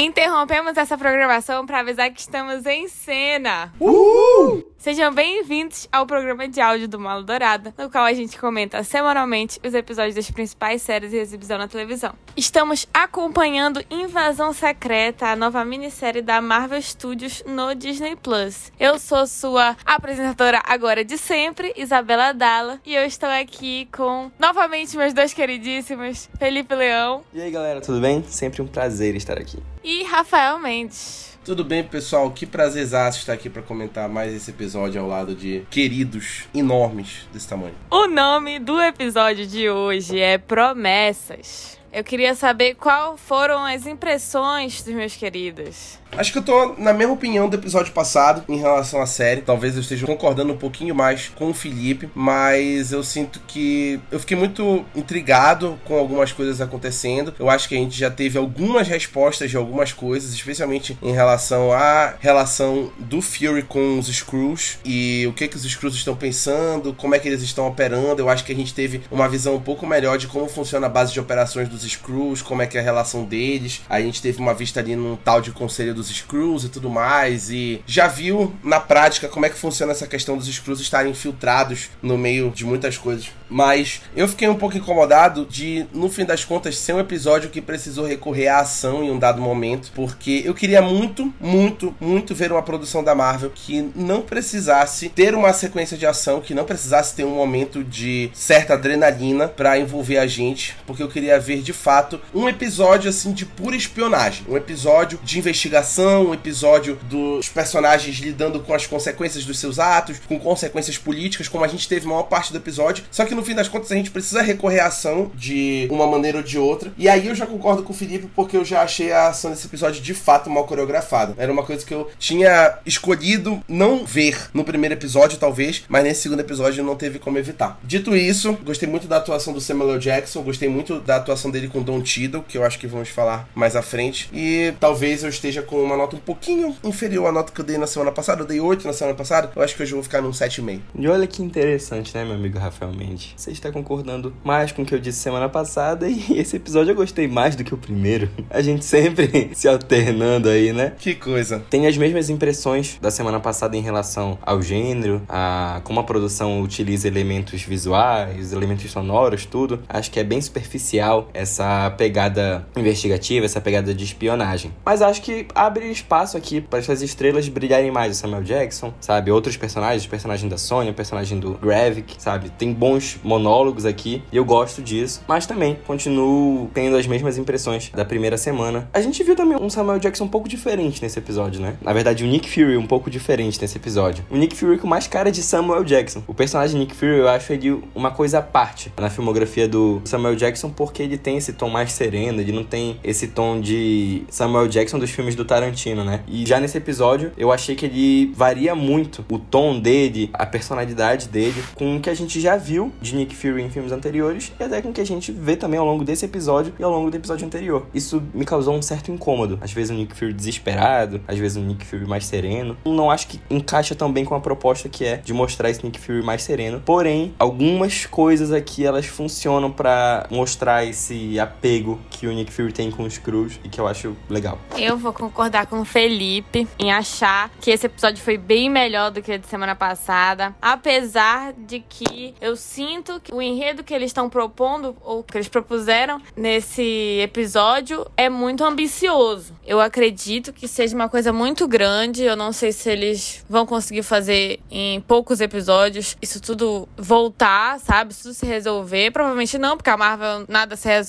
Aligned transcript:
Interrompemos 0.00 0.76
essa 0.76 0.96
programação 0.96 1.66
para 1.66 1.80
avisar 1.80 2.08
que 2.12 2.20
estamos 2.20 2.64
em 2.66 2.86
cena. 2.86 3.72
Uhul! 3.80 4.64
Sejam 4.78 5.12
bem-vindos 5.12 5.88
ao 5.90 6.06
programa 6.06 6.46
de 6.46 6.60
áudio 6.60 6.86
do 6.86 7.00
Malo 7.00 7.24
Dourada, 7.24 7.74
no 7.76 7.90
qual 7.90 8.04
a 8.04 8.12
gente 8.12 8.38
comenta 8.38 8.80
semanalmente 8.84 9.58
os 9.66 9.74
episódios 9.74 10.14
das 10.14 10.30
principais 10.30 10.82
séries 10.82 11.10
de 11.10 11.16
exibição 11.16 11.58
na 11.58 11.66
televisão. 11.66 12.14
Estamos 12.36 12.86
acompanhando 12.94 13.84
Invasão 13.90 14.52
Secreta, 14.52 15.26
a 15.26 15.34
nova 15.34 15.64
minissérie 15.64 16.22
da 16.22 16.40
Marvel 16.40 16.80
Studios 16.80 17.42
no 17.44 17.74
Disney 17.74 18.14
Plus. 18.14 18.70
Eu 18.78 19.00
sou 19.00 19.26
sua 19.26 19.76
apresentadora 19.84 20.62
agora 20.64 21.04
de 21.04 21.18
sempre, 21.18 21.74
Isabela 21.76 22.32
Dalla, 22.32 22.80
e 22.86 22.94
eu 22.94 23.04
estou 23.04 23.28
aqui 23.28 23.88
com 23.90 24.30
novamente 24.38 24.96
meus 24.96 25.12
dois 25.12 25.34
queridíssimos, 25.34 26.30
Felipe 26.38 26.72
Leão. 26.72 27.24
E 27.34 27.42
aí, 27.42 27.50
galera, 27.50 27.80
tudo 27.80 28.00
bem? 28.00 28.22
Sempre 28.28 28.62
um 28.62 28.66
prazer 28.68 29.16
estar 29.16 29.36
aqui. 29.36 29.58
E 29.88 30.02
Rafael 30.02 30.58
Mendes. 30.58 31.38
Tudo 31.42 31.64
bem, 31.64 31.82
pessoal? 31.82 32.30
Que 32.30 32.44
prazerzaço 32.44 33.20
estar 33.20 33.32
aqui 33.32 33.48
para 33.48 33.62
comentar 33.62 34.06
mais 34.06 34.34
esse 34.34 34.50
episódio 34.50 35.00
ao 35.00 35.08
lado 35.08 35.34
de 35.34 35.62
queridos 35.70 36.46
enormes 36.54 37.26
desse 37.32 37.48
tamanho. 37.48 37.74
O 37.90 38.06
nome 38.06 38.58
do 38.58 38.78
episódio 38.82 39.46
de 39.46 39.70
hoje 39.70 40.20
é 40.20 40.36
Promessas. 40.36 41.77
Eu 41.90 42.04
queria 42.04 42.34
saber 42.34 42.74
qual 42.74 43.16
foram 43.16 43.64
as 43.64 43.86
impressões 43.86 44.82
dos 44.82 44.94
meus 44.94 45.16
queridos. 45.16 45.98
Acho 46.16 46.32
que 46.32 46.38
eu 46.38 46.42
tô 46.42 46.74
na 46.78 46.92
mesma 46.92 47.14
opinião 47.14 47.48
do 47.48 47.56
episódio 47.56 47.92
passado 47.92 48.42
em 48.48 48.58
relação 48.58 49.00
à 49.00 49.06
série. 49.06 49.42
Talvez 49.42 49.74
eu 49.74 49.80
esteja 49.80 50.06
concordando 50.06 50.52
um 50.52 50.56
pouquinho 50.56 50.94
mais 50.94 51.28
com 51.28 51.50
o 51.50 51.54
Felipe, 51.54 52.08
mas 52.14 52.92
eu 52.92 53.04
sinto 53.04 53.40
que 53.46 54.00
eu 54.10 54.18
fiquei 54.18 54.36
muito 54.36 54.84
intrigado 54.96 55.78
com 55.84 55.96
algumas 55.96 56.32
coisas 56.32 56.60
acontecendo. 56.60 57.34
Eu 57.38 57.48
acho 57.48 57.68
que 57.68 57.74
a 57.74 57.78
gente 57.78 57.96
já 57.96 58.10
teve 58.10 58.36
algumas 58.36 58.88
respostas 58.88 59.50
de 59.50 59.56
algumas 59.56 59.92
coisas, 59.92 60.32
especialmente 60.32 60.98
em 61.02 61.12
relação 61.12 61.72
à 61.72 62.14
relação 62.18 62.90
do 62.98 63.20
Fury 63.20 63.62
com 63.62 63.98
os 63.98 64.08
Screws 64.08 64.78
e 64.84 65.26
o 65.28 65.32
que 65.32 65.46
que 65.46 65.56
os 65.56 65.62
Screws 65.62 65.94
estão 65.94 66.16
pensando, 66.16 66.92
como 66.94 67.14
é 67.14 67.18
que 67.18 67.28
eles 67.28 67.42
estão 67.42 67.68
operando. 67.68 68.22
Eu 68.22 68.28
acho 68.28 68.44
que 68.44 68.52
a 68.52 68.56
gente 68.56 68.74
teve 68.74 69.02
uma 69.10 69.28
visão 69.28 69.54
um 69.54 69.60
pouco 69.60 69.86
melhor 69.86 70.18
de 70.18 70.26
como 70.26 70.48
funciona 70.48 70.86
a 70.86 70.90
base 70.90 71.12
de 71.12 71.20
operações 71.20 71.68
dos 71.68 71.84
Screws, 71.88 72.42
como 72.42 72.62
é 72.62 72.66
que 72.66 72.76
é 72.76 72.80
a 72.80 72.84
relação 72.84 73.24
deles. 73.24 73.82
A 73.88 74.00
gente 74.00 74.22
teve 74.22 74.38
uma 74.38 74.54
vista 74.54 74.80
ali 74.80 74.94
num 74.94 75.16
tal 75.16 75.40
de 75.40 75.50
conselho 75.50 75.94
dos 75.94 76.08
Screws 76.08 76.64
e 76.64 76.68
tudo 76.68 76.90
mais, 76.90 77.50
e 77.50 77.82
já 77.86 78.06
viu 78.06 78.54
na 78.62 78.80
prática 78.80 79.28
como 79.28 79.46
é 79.46 79.48
que 79.48 79.58
funciona 79.58 79.92
essa 79.92 80.06
questão 80.06 80.36
dos 80.36 80.46
Screws 80.46 80.80
estarem 80.80 81.10
infiltrados 81.10 81.90
no 82.02 82.18
meio 82.18 82.50
de 82.50 82.64
muitas 82.64 82.96
coisas. 82.96 83.30
Mas 83.48 84.02
eu 84.14 84.28
fiquei 84.28 84.48
um 84.48 84.54
pouco 84.54 84.76
incomodado 84.76 85.46
de, 85.46 85.86
no 85.92 86.08
fim 86.08 86.24
das 86.24 86.44
contas, 86.44 86.76
ser 86.76 86.92
um 86.92 87.00
episódio 87.00 87.50
que 87.50 87.60
precisou 87.60 88.06
recorrer 88.06 88.48
à 88.48 88.60
ação 88.60 89.02
em 89.02 89.10
um 89.10 89.18
dado 89.18 89.40
momento, 89.40 89.90
porque 89.94 90.42
eu 90.44 90.54
queria 90.54 90.82
muito, 90.82 91.32
muito, 91.40 91.94
muito 92.00 92.34
ver 92.34 92.52
uma 92.52 92.62
produção 92.62 93.02
da 93.02 93.14
Marvel 93.14 93.50
que 93.54 93.90
não 93.94 94.20
precisasse 94.20 95.08
ter 95.08 95.34
uma 95.34 95.52
sequência 95.52 95.96
de 95.96 96.06
ação, 96.06 96.40
que 96.40 96.54
não 96.54 96.64
precisasse 96.64 97.14
ter 97.14 97.24
um 97.24 97.34
momento 97.34 97.82
de 97.82 98.30
certa 98.34 98.74
adrenalina 98.74 99.48
para 99.48 99.78
envolver 99.78 100.18
a 100.18 100.26
gente, 100.26 100.76
porque 100.86 101.02
eu 101.02 101.08
queria 101.08 101.40
ver 101.40 101.62
de 101.68 101.72
fato 101.74 102.18
um 102.34 102.48
episódio 102.48 103.10
assim 103.10 103.30
de 103.30 103.44
pura 103.44 103.76
espionagem, 103.76 104.42
um 104.48 104.56
episódio 104.56 105.20
de 105.22 105.38
investigação, 105.38 106.28
um 106.28 106.34
episódio 106.34 106.98
dos 107.10 107.50
personagens 107.50 108.16
lidando 108.16 108.60
com 108.60 108.72
as 108.72 108.86
consequências 108.86 109.44
dos 109.44 109.58
seus 109.58 109.78
atos, 109.78 110.18
com 110.26 110.40
consequências 110.40 110.96
políticas, 110.96 111.46
como 111.46 111.64
a 111.64 111.68
gente 111.68 111.86
teve 111.86 112.06
a 112.06 112.08
maior 112.08 112.22
parte 112.22 112.52
do 112.52 112.56
episódio, 112.56 113.04
só 113.10 113.26
que 113.26 113.34
no 113.34 113.44
fim 113.44 113.54
das 113.54 113.68
contas 113.68 113.92
a 113.92 113.96
gente 113.96 114.10
precisa 114.10 114.40
recorrer 114.40 114.80
à 114.80 114.86
ação 114.86 115.30
de 115.34 115.86
uma 115.90 116.06
maneira 116.06 116.38
ou 116.38 116.42
de 116.42 116.58
outra. 116.58 116.90
E 116.96 117.06
aí 117.06 117.28
eu 117.28 117.34
já 117.34 117.44
concordo 117.44 117.82
com 117.82 117.92
o 117.92 117.96
Felipe 117.96 118.30
porque 118.34 118.56
eu 118.56 118.64
já 118.64 118.80
achei 118.80 119.12
a 119.12 119.28
ação 119.28 119.50
desse 119.50 119.66
episódio 119.66 120.00
de 120.00 120.14
fato 120.14 120.48
mal 120.48 120.64
coreografada. 120.64 121.34
Era 121.36 121.52
uma 121.52 121.62
coisa 121.62 121.84
que 121.84 121.92
eu 121.92 122.10
tinha 122.18 122.78
escolhido 122.86 123.62
não 123.68 124.06
ver 124.06 124.48
no 124.54 124.64
primeiro 124.64 124.94
episódio, 124.94 125.38
talvez, 125.38 125.84
mas 125.86 126.02
nesse 126.02 126.22
segundo 126.22 126.40
episódio 126.40 126.82
não 126.82 126.96
teve 126.96 127.18
como 127.18 127.36
evitar. 127.36 127.78
Dito 127.84 128.16
isso, 128.16 128.54
gostei 128.64 128.88
muito 128.88 129.06
da 129.06 129.18
atuação 129.18 129.52
do 129.52 129.60
Samuel 129.60 129.92
L. 129.92 129.98
Jackson, 129.98 130.40
gostei 130.40 130.68
muito 130.70 130.98
da 131.00 131.16
atuação 131.16 131.50
dele 131.50 131.57
com 131.66 131.82
Don 131.82 132.00
Tiddle, 132.00 132.44
que 132.46 132.56
eu 132.56 132.64
acho 132.64 132.78
que 132.78 132.86
vamos 132.86 133.08
falar 133.08 133.48
mais 133.54 133.74
à 133.74 133.82
frente. 133.82 134.30
E 134.32 134.72
talvez 134.78 135.24
eu 135.24 135.28
esteja 135.28 135.62
com 135.62 135.82
uma 135.82 135.96
nota 135.96 136.14
um 136.14 136.20
pouquinho 136.20 136.76
inferior 136.84 137.26
à 137.26 137.32
nota 137.32 137.52
que 137.52 137.60
eu 137.60 137.64
dei 137.64 137.78
na 137.78 137.86
semana 137.86 138.12
passada. 138.12 138.42
Eu 138.42 138.46
dei 138.46 138.60
8 138.60 138.86
na 138.86 138.92
semana 138.92 139.16
passada, 139.16 139.50
eu 139.56 139.62
acho 139.62 139.74
que 139.74 139.82
hoje 139.82 139.92
eu 139.92 139.96
vou 139.96 140.04
ficar 140.04 140.22
num 140.22 140.30
7,5. 140.30 140.80
E 140.94 141.08
olha 141.08 141.26
que 141.26 141.42
interessante, 141.42 142.14
né, 142.14 142.24
meu 142.24 142.34
amigo 142.34 142.58
Rafael 142.58 142.92
Mendes? 142.92 143.32
Você 143.36 143.50
está 143.50 143.72
concordando 143.72 144.32
mais 144.44 144.70
com 144.70 144.82
o 144.82 144.86
que 144.86 144.94
eu 144.94 144.98
disse 144.98 145.18
semana 145.18 145.48
passada 145.48 146.06
e 146.08 146.38
esse 146.38 146.56
episódio 146.56 146.92
eu 146.92 146.96
gostei 146.96 147.26
mais 147.26 147.56
do 147.56 147.64
que 147.64 147.74
o 147.74 147.78
primeiro. 147.78 148.30
A 148.50 148.60
gente 148.60 148.84
sempre 148.84 149.50
se 149.54 149.66
alternando 149.66 150.48
aí, 150.48 150.72
né? 150.72 150.92
Que 150.98 151.14
coisa. 151.14 151.64
Tem 151.70 151.86
as 151.86 151.96
mesmas 151.96 152.28
impressões 152.30 152.98
da 153.00 153.10
semana 153.10 153.40
passada 153.40 153.76
em 153.76 153.80
relação 153.80 154.38
ao 154.42 154.60
gênero, 154.60 155.22
a 155.28 155.80
como 155.84 156.00
a 156.00 156.04
produção 156.04 156.60
utiliza 156.60 157.08
elementos 157.08 157.62
visuais, 157.62 158.52
elementos 158.52 158.90
sonoros, 158.90 159.46
tudo. 159.46 159.82
Acho 159.88 160.10
que 160.10 160.20
é 160.20 160.24
bem 160.24 160.40
superficial 160.40 161.28
essa 161.32 161.47
pegada 161.96 162.66
investigativa, 162.76 163.46
essa 163.46 163.60
pegada 163.60 163.94
de 163.94 164.04
espionagem. 164.04 164.72
Mas 164.84 165.02
acho 165.02 165.22
que 165.22 165.46
abre 165.54 165.90
espaço 165.90 166.36
aqui 166.36 166.60
para 166.60 166.78
essas 166.78 167.02
estrelas 167.02 167.48
brilharem 167.48 167.90
mais. 167.90 168.16
O 168.16 168.20
Samuel 168.20 168.42
Jackson, 168.42 168.92
sabe? 169.00 169.30
Outros 169.30 169.56
personagens, 169.56 170.04
o 170.04 170.08
personagem 170.08 170.48
da 170.48 170.58
Sony, 170.58 170.90
o 170.90 170.94
personagem 170.94 171.38
do 171.38 171.54
Gravik, 171.54 172.16
sabe? 172.18 172.50
Tem 172.50 172.72
bons 172.72 173.18
monólogos 173.22 173.84
aqui 173.84 174.22
e 174.32 174.36
eu 174.36 174.44
gosto 174.44 174.82
disso. 174.82 175.22
Mas 175.26 175.46
também 175.46 175.78
continuo 175.86 176.70
tendo 176.74 176.96
as 176.96 177.06
mesmas 177.06 177.38
impressões 177.38 177.90
da 177.94 178.04
primeira 178.04 178.36
semana. 178.36 178.88
A 178.92 179.00
gente 179.00 179.22
viu 179.22 179.36
também 179.36 179.58
um 179.58 179.70
Samuel 179.70 179.98
Jackson 179.98 180.24
um 180.24 180.28
pouco 180.28 180.48
diferente 180.48 181.02
nesse 181.02 181.18
episódio, 181.18 181.60
né? 181.60 181.76
Na 181.80 181.92
verdade, 181.92 182.24
o 182.24 182.26
Nick 182.26 182.48
Fury 182.48 182.76
um 182.76 182.86
pouco 182.86 183.10
diferente 183.10 183.60
nesse 183.60 183.76
episódio. 183.76 184.24
O 184.30 184.36
Nick 184.36 184.56
Fury 184.56 184.78
com 184.78 184.86
mais 184.86 185.06
cara 185.06 185.30
de 185.30 185.42
Samuel 185.42 185.84
Jackson. 185.84 186.22
O 186.26 186.34
personagem 186.34 186.78
Nick 186.78 186.94
Fury 186.94 187.18
eu 187.18 187.28
acho 187.28 187.52
ele 187.52 187.82
uma 187.94 188.10
coisa 188.10 188.38
à 188.38 188.42
parte 188.42 188.92
na 188.98 189.10
filmografia 189.10 189.68
do 189.68 190.00
Samuel 190.04 190.36
Jackson 190.36 190.70
porque 190.70 191.02
ele 191.02 191.16
tem 191.16 191.37
esse 191.38 191.52
tom 191.52 191.68
mais 191.68 191.92
sereno, 191.92 192.40
ele 192.40 192.52
não 192.52 192.64
tem 192.64 192.98
esse 193.02 193.28
tom 193.28 193.60
de 193.60 194.22
Samuel 194.28 194.68
Jackson 194.68 194.98
dos 194.98 195.10
filmes 195.10 195.34
do 195.34 195.44
Tarantino, 195.44 196.04
né? 196.04 196.20
E 196.28 196.44
já 196.46 196.60
nesse 196.60 196.76
episódio 196.76 197.32
eu 197.36 197.50
achei 197.50 197.74
que 197.74 197.86
ele 197.86 198.32
varia 198.34 198.74
muito 198.74 199.24
o 199.30 199.38
tom 199.38 199.78
dele, 199.78 200.30
a 200.32 200.44
personalidade 200.44 201.28
dele 201.28 201.62
com 201.74 201.96
o 201.96 202.00
que 202.00 202.10
a 202.10 202.14
gente 202.14 202.40
já 202.40 202.56
viu 202.56 202.92
de 203.00 203.14
Nick 203.14 203.34
Fury 203.34 203.62
em 203.62 203.70
filmes 203.70 203.92
anteriores 203.92 204.52
e 204.58 204.62
até 204.62 204.82
com 204.82 204.90
o 204.90 204.92
que 204.92 205.00
a 205.00 205.06
gente 205.06 205.32
vê 205.32 205.56
também 205.56 205.78
ao 205.78 205.86
longo 205.86 206.04
desse 206.04 206.24
episódio 206.24 206.72
e 206.78 206.82
ao 206.82 206.90
longo 206.90 207.10
do 207.10 207.16
episódio 207.16 207.46
anterior. 207.46 207.86
Isso 207.94 208.22
me 208.34 208.44
causou 208.44 208.74
um 208.74 208.82
certo 208.82 209.10
incômodo. 209.10 209.58
Às 209.60 209.72
vezes 209.72 209.90
um 209.90 209.94
Nick 209.94 210.14
Fury 210.14 210.32
desesperado, 210.32 211.20
às 211.26 211.38
vezes 211.38 211.56
um 211.56 211.64
Nick 211.64 211.84
Fury 211.84 212.06
mais 212.06 212.26
sereno. 212.26 212.76
Não 212.84 213.10
acho 213.10 213.28
que 213.28 213.40
encaixa 213.50 213.94
tão 213.94 214.12
bem 214.12 214.24
com 214.24 214.34
a 214.34 214.40
proposta 214.40 214.88
que 214.88 215.04
é 215.04 215.16
de 215.16 215.32
mostrar 215.32 215.70
esse 215.70 215.84
Nick 215.84 215.98
Fury 215.98 216.22
mais 216.22 216.42
sereno. 216.42 216.82
Porém, 216.84 217.34
algumas 217.38 218.06
coisas 218.06 218.52
aqui 218.52 218.84
elas 218.84 219.06
funcionam 219.06 219.70
para 219.70 220.26
mostrar 220.30 220.84
esse 220.84 221.27
apego 221.36 221.98
que 222.10 222.28
o 222.28 222.32
Nick 222.32 222.52
Fury 222.52 222.72
tem 222.72 222.92
com 222.92 223.02
os 223.02 223.18
Cruz 223.18 223.58
e 223.64 223.68
que 223.68 223.80
eu 223.80 223.88
acho 223.88 224.16
legal. 224.28 224.56
Eu 224.76 224.96
vou 224.96 225.12
concordar 225.12 225.66
com 225.66 225.80
o 225.80 225.84
Felipe 225.84 226.68
em 226.78 226.92
achar 226.92 227.50
que 227.60 227.72
esse 227.72 227.86
episódio 227.86 228.22
foi 228.22 228.38
bem 228.38 228.70
melhor 228.70 229.10
do 229.10 229.20
que 229.20 229.32
o 229.32 229.38
de 229.38 229.48
semana 229.48 229.74
passada, 229.74 230.54
apesar 230.62 231.52
de 231.52 231.80
que 231.80 232.34
eu 232.40 232.54
sinto 232.54 233.20
que 233.20 233.34
o 233.34 233.42
enredo 233.42 233.82
que 233.82 233.92
eles 233.92 234.10
estão 234.10 234.30
propondo 234.30 234.96
ou 235.02 235.24
que 235.24 235.36
eles 235.36 235.48
propuseram 235.48 236.20
nesse 236.36 237.18
episódio 237.20 238.06
é 238.16 238.28
muito 238.28 238.64
ambicioso. 238.64 239.54
Eu 239.66 239.80
acredito 239.80 240.52
que 240.52 240.68
seja 240.68 240.94
uma 240.94 241.08
coisa 241.08 241.32
muito 241.32 241.66
grande, 241.66 242.22
eu 242.22 242.36
não 242.36 242.52
sei 242.52 242.70
se 242.70 242.88
eles 242.88 243.44
vão 243.48 243.66
conseguir 243.66 244.02
fazer 244.02 244.60
em 244.70 245.00
poucos 245.00 245.40
episódios 245.40 246.16
isso 246.22 246.40
tudo 246.40 246.88
voltar, 246.96 247.80
sabe? 247.80 248.12
Isso 248.12 248.24
tudo 248.24 248.34
se 248.34 248.46
resolver. 248.46 249.10
Provavelmente 249.10 249.58
não, 249.58 249.76
porque 249.76 249.90
a 249.90 249.96
Marvel 249.96 250.44
nada 250.48 250.76
se 250.76 250.88
resolve, 250.88 251.08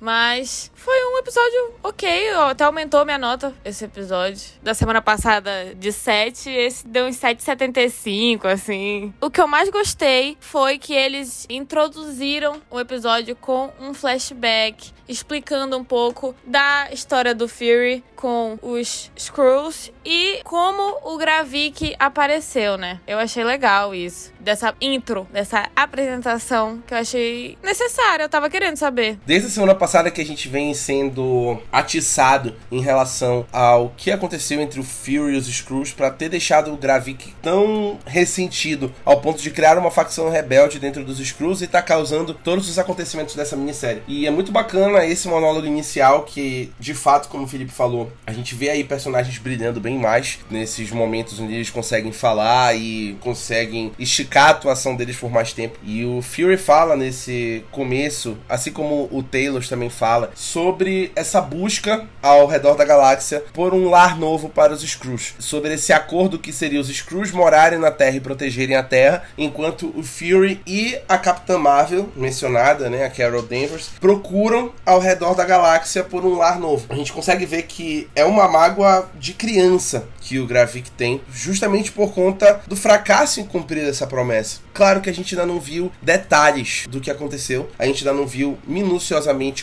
mas 0.00 0.70
foi 0.74 0.96
um 1.06 1.18
episódio 1.18 1.74
ok, 1.82 2.30
até 2.50 2.64
aumentou 2.64 3.04
minha 3.04 3.18
nota 3.18 3.54
esse 3.64 3.84
episódio. 3.84 4.40
Da 4.62 4.74
semana 4.74 5.00
passada 5.00 5.74
de 5.74 5.90
7, 5.92 6.50
esse 6.50 6.86
deu 6.86 7.06
uns 7.06 7.16
7,75, 7.16 8.46
assim. 8.46 9.14
O 9.20 9.30
que 9.30 9.40
eu 9.40 9.46
mais 9.46 9.70
gostei 9.70 10.36
foi 10.40 10.78
que 10.78 10.92
eles 10.92 11.46
introduziram 11.48 12.60
o 12.70 12.78
episódio 12.78 13.34
com 13.36 13.72
um 13.80 13.94
flashback 13.94 14.92
explicando 15.08 15.76
um 15.76 15.84
pouco 15.84 16.34
da 16.46 16.88
história 16.90 17.34
do 17.34 17.48
Fury 17.48 18.02
com 18.16 18.58
os 18.62 19.10
Skrulls 19.16 19.92
e 20.04 20.40
como 20.44 20.98
o 21.04 21.16
Gravik 21.18 21.94
apareceu, 21.98 22.78
né? 22.78 23.00
Eu 23.06 23.18
achei 23.18 23.44
legal 23.44 23.94
isso. 23.94 24.32
Dessa 24.40 24.74
intro, 24.80 25.26
dessa 25.32 25.68
apresentação 25.76 26.82
que 26.86 26.94
eu 26.94 26.98
achei 26.98 27.58
necessária. 27.62 28.24
Eu 28.24 28.28
tava 28.28 28.48
querendo 28.48 28.76
saber. 28.76 29.18
Desde 29.26 29.43
desde 29.44 29.46
a 29.46 29.60
semana 29.60 29.74
passada 29.74 30.10
que 30.10 30.20
a 30.22 30.24
gente 30.24 30.48
vem 30.48 30.72
sendo 30.72 31.58
atiçado 31.70 32.54
em 32.72 32.80
relação 32.80 33.44
ao 33.52 33.92
que 33.94 34.10
aconteceu 34.10 34.58
entre 34.60 34.80
o 34.80 34.82
Fury 34.82 35.34
e 35.34 35.36
os 35.36 35.46
Screws 35.46 35.92
para 35.92 36.10
ter 36.10 36.30
deixado 36.30 36.72
o 36.72 36.76
Gravik 36.78 37.34
tão 37.42 37.98
ressentido 38.06 38.92
ao 39.04 39.20
ponto 39.20 39.42
de 39.42 39.50
criar 39.50 39.76
uma 39.76 39.90
facção 39.90 40.30
rebelde 40.30 40.78
dentro 40.78 41.04
dos 41.04 41.18
Screws 41.18 41.60
e 41.60 41.66
tá 41.66 41.82
causando 41.82 42.32
todos 42.32 42.68
os 42.70 42.78
acontecimentos 42.78 43.34
dessa 43.34 43.54
minissérie. 43.54 44.02
E 44.08 44.26
é 44.26 44.30
muito 44.30 44.50
bacana 44.50 45.04
esse 45.04 45.28
monólogo 45.28 45.66
inicial 45.66 46.22
que, 46.22 46.72
de 46.80 46.94
fato, 46.94 47.28
como 47.28 47.44
o 47.44 47.48
Felipe 47.48 47.72
falou, 47.72 48.10
a 48.26 48.32
gente 48.32 48.54
vê 48.54 48.70
aí 48.70 48.82
personagens 48.82 49.36
brilhando 49.36 49.78
bem 49.78 49.98
mais 49.98 50.38
nesses 50.50 50.90
momentos 50.90 51.38
onde 51.38 51.54
eles 51.54 51.68
conseguem 51.68 52.12
falar 52.12 52.74
e 52.74 53.16
conseguem 53.20 53.92
esticar 53.98 54.46
a 54.46 54.50
atuação 54.50 54.96
deles 54.96 55.16
por 55.16 55.30
mais 55.30 55.52
tempo. 55.52 55.78
E 55.84 56.02
o 56.04 56.22
Fury 56.22 56.56
fala 56.56 56.96
nesse 56.96 57.62
começo, 57.70 58.38
assim 58.48 58.72
como 58.72 59.08
o 59.10 59.22
Taylor 59.34 59.66
também 59.66 59.90
fala, 59.90 60.30
sobre 60.36 61.10
essa 61.16 61.40
busca 61.40 62.06
ao 62.22 62.46
redor 62.46 62.76
da 62.76 62.84
galáxia 62.84 63.42
por 63.52 63.74
um 63.74 63.90
lar 63.90 64.16
novo 64.16 64.48
para 64.48 64.72
os 64.72 64.84
Skrulls. 64.84 65.34
Sobre 65.40 65.74
esse 65.74 65.92
acordo 65.92 66.38
que 66.38 66.52
seria 66.52 66.80
os 66.80 66.88
Skrulls 66.88 67.32
morarem 67.32 67.80
na 67.80 67.90
Terra 67.90 68.16
e 68.16 68.20
protegerem 68.20 68.76
a 68.76 68.82
Terra, 68.84 69.24
enquanto 69.36 69.92
o 69.98 70.04
Fury 70.04 70.60
e 70.64 70.96
a 71.08 71.18
Capitã 71.18 71.58
Marvel, 71.58 72.08
mencionada, 72.14 72.88
né, 72.88 73.04
a 73.04 73.10
Carol 73.10 73.42
Danvers, 73.42 73.90
procuram 74.00 74.70
ao 74.86 75.00
redor 75.00 75.34
da 75.34 75.44
galáxia 75.44 76.04
por 76.04 76.24
um 76.24 76.36
lar 76.36 76.60
novo. 76.60 76.86
A 76.88 76.94
gente 76.94 77.12
consegue 77.12 77.44
ver 77.44 77.62
que 77.62 78.08
é 78.14 78.24
uma 78.24 78.46
mágoa 78.46 79.10
de 79.18 79.32
criança 79.32 80.06
que 80.20 80.38
o 80.38 80.46
Gravik 80.46 80.92
tem, 80.92 81.20
justamente 81.32 81.90
por 81.90 82.12
conta 82.12 82.62
do 82.68 82.76
fracasso 82.76 83.40
em 83.40 83.44
cumprir 83.44 83.82
essa 83.86 84.06
promessa. 84.06 84.60
Claro 84.72 85.00
que 85.00 85.10
a 85.10 85.12
gente 85.12 85.34
ainda 85.34 85.46
não 85.46 85.60
viu 85.60 85.90
detalhes 86.00 86.86
do 86.88 87.00
que 87.00 87.10
aconteceu, 87.10 87.68
a 87.78 87.84
gente 87.84 88.06
ainda 88.06 88.18
não 88.18 88.26
viu 88.26 88.56
minuciosamente 88.66 89.13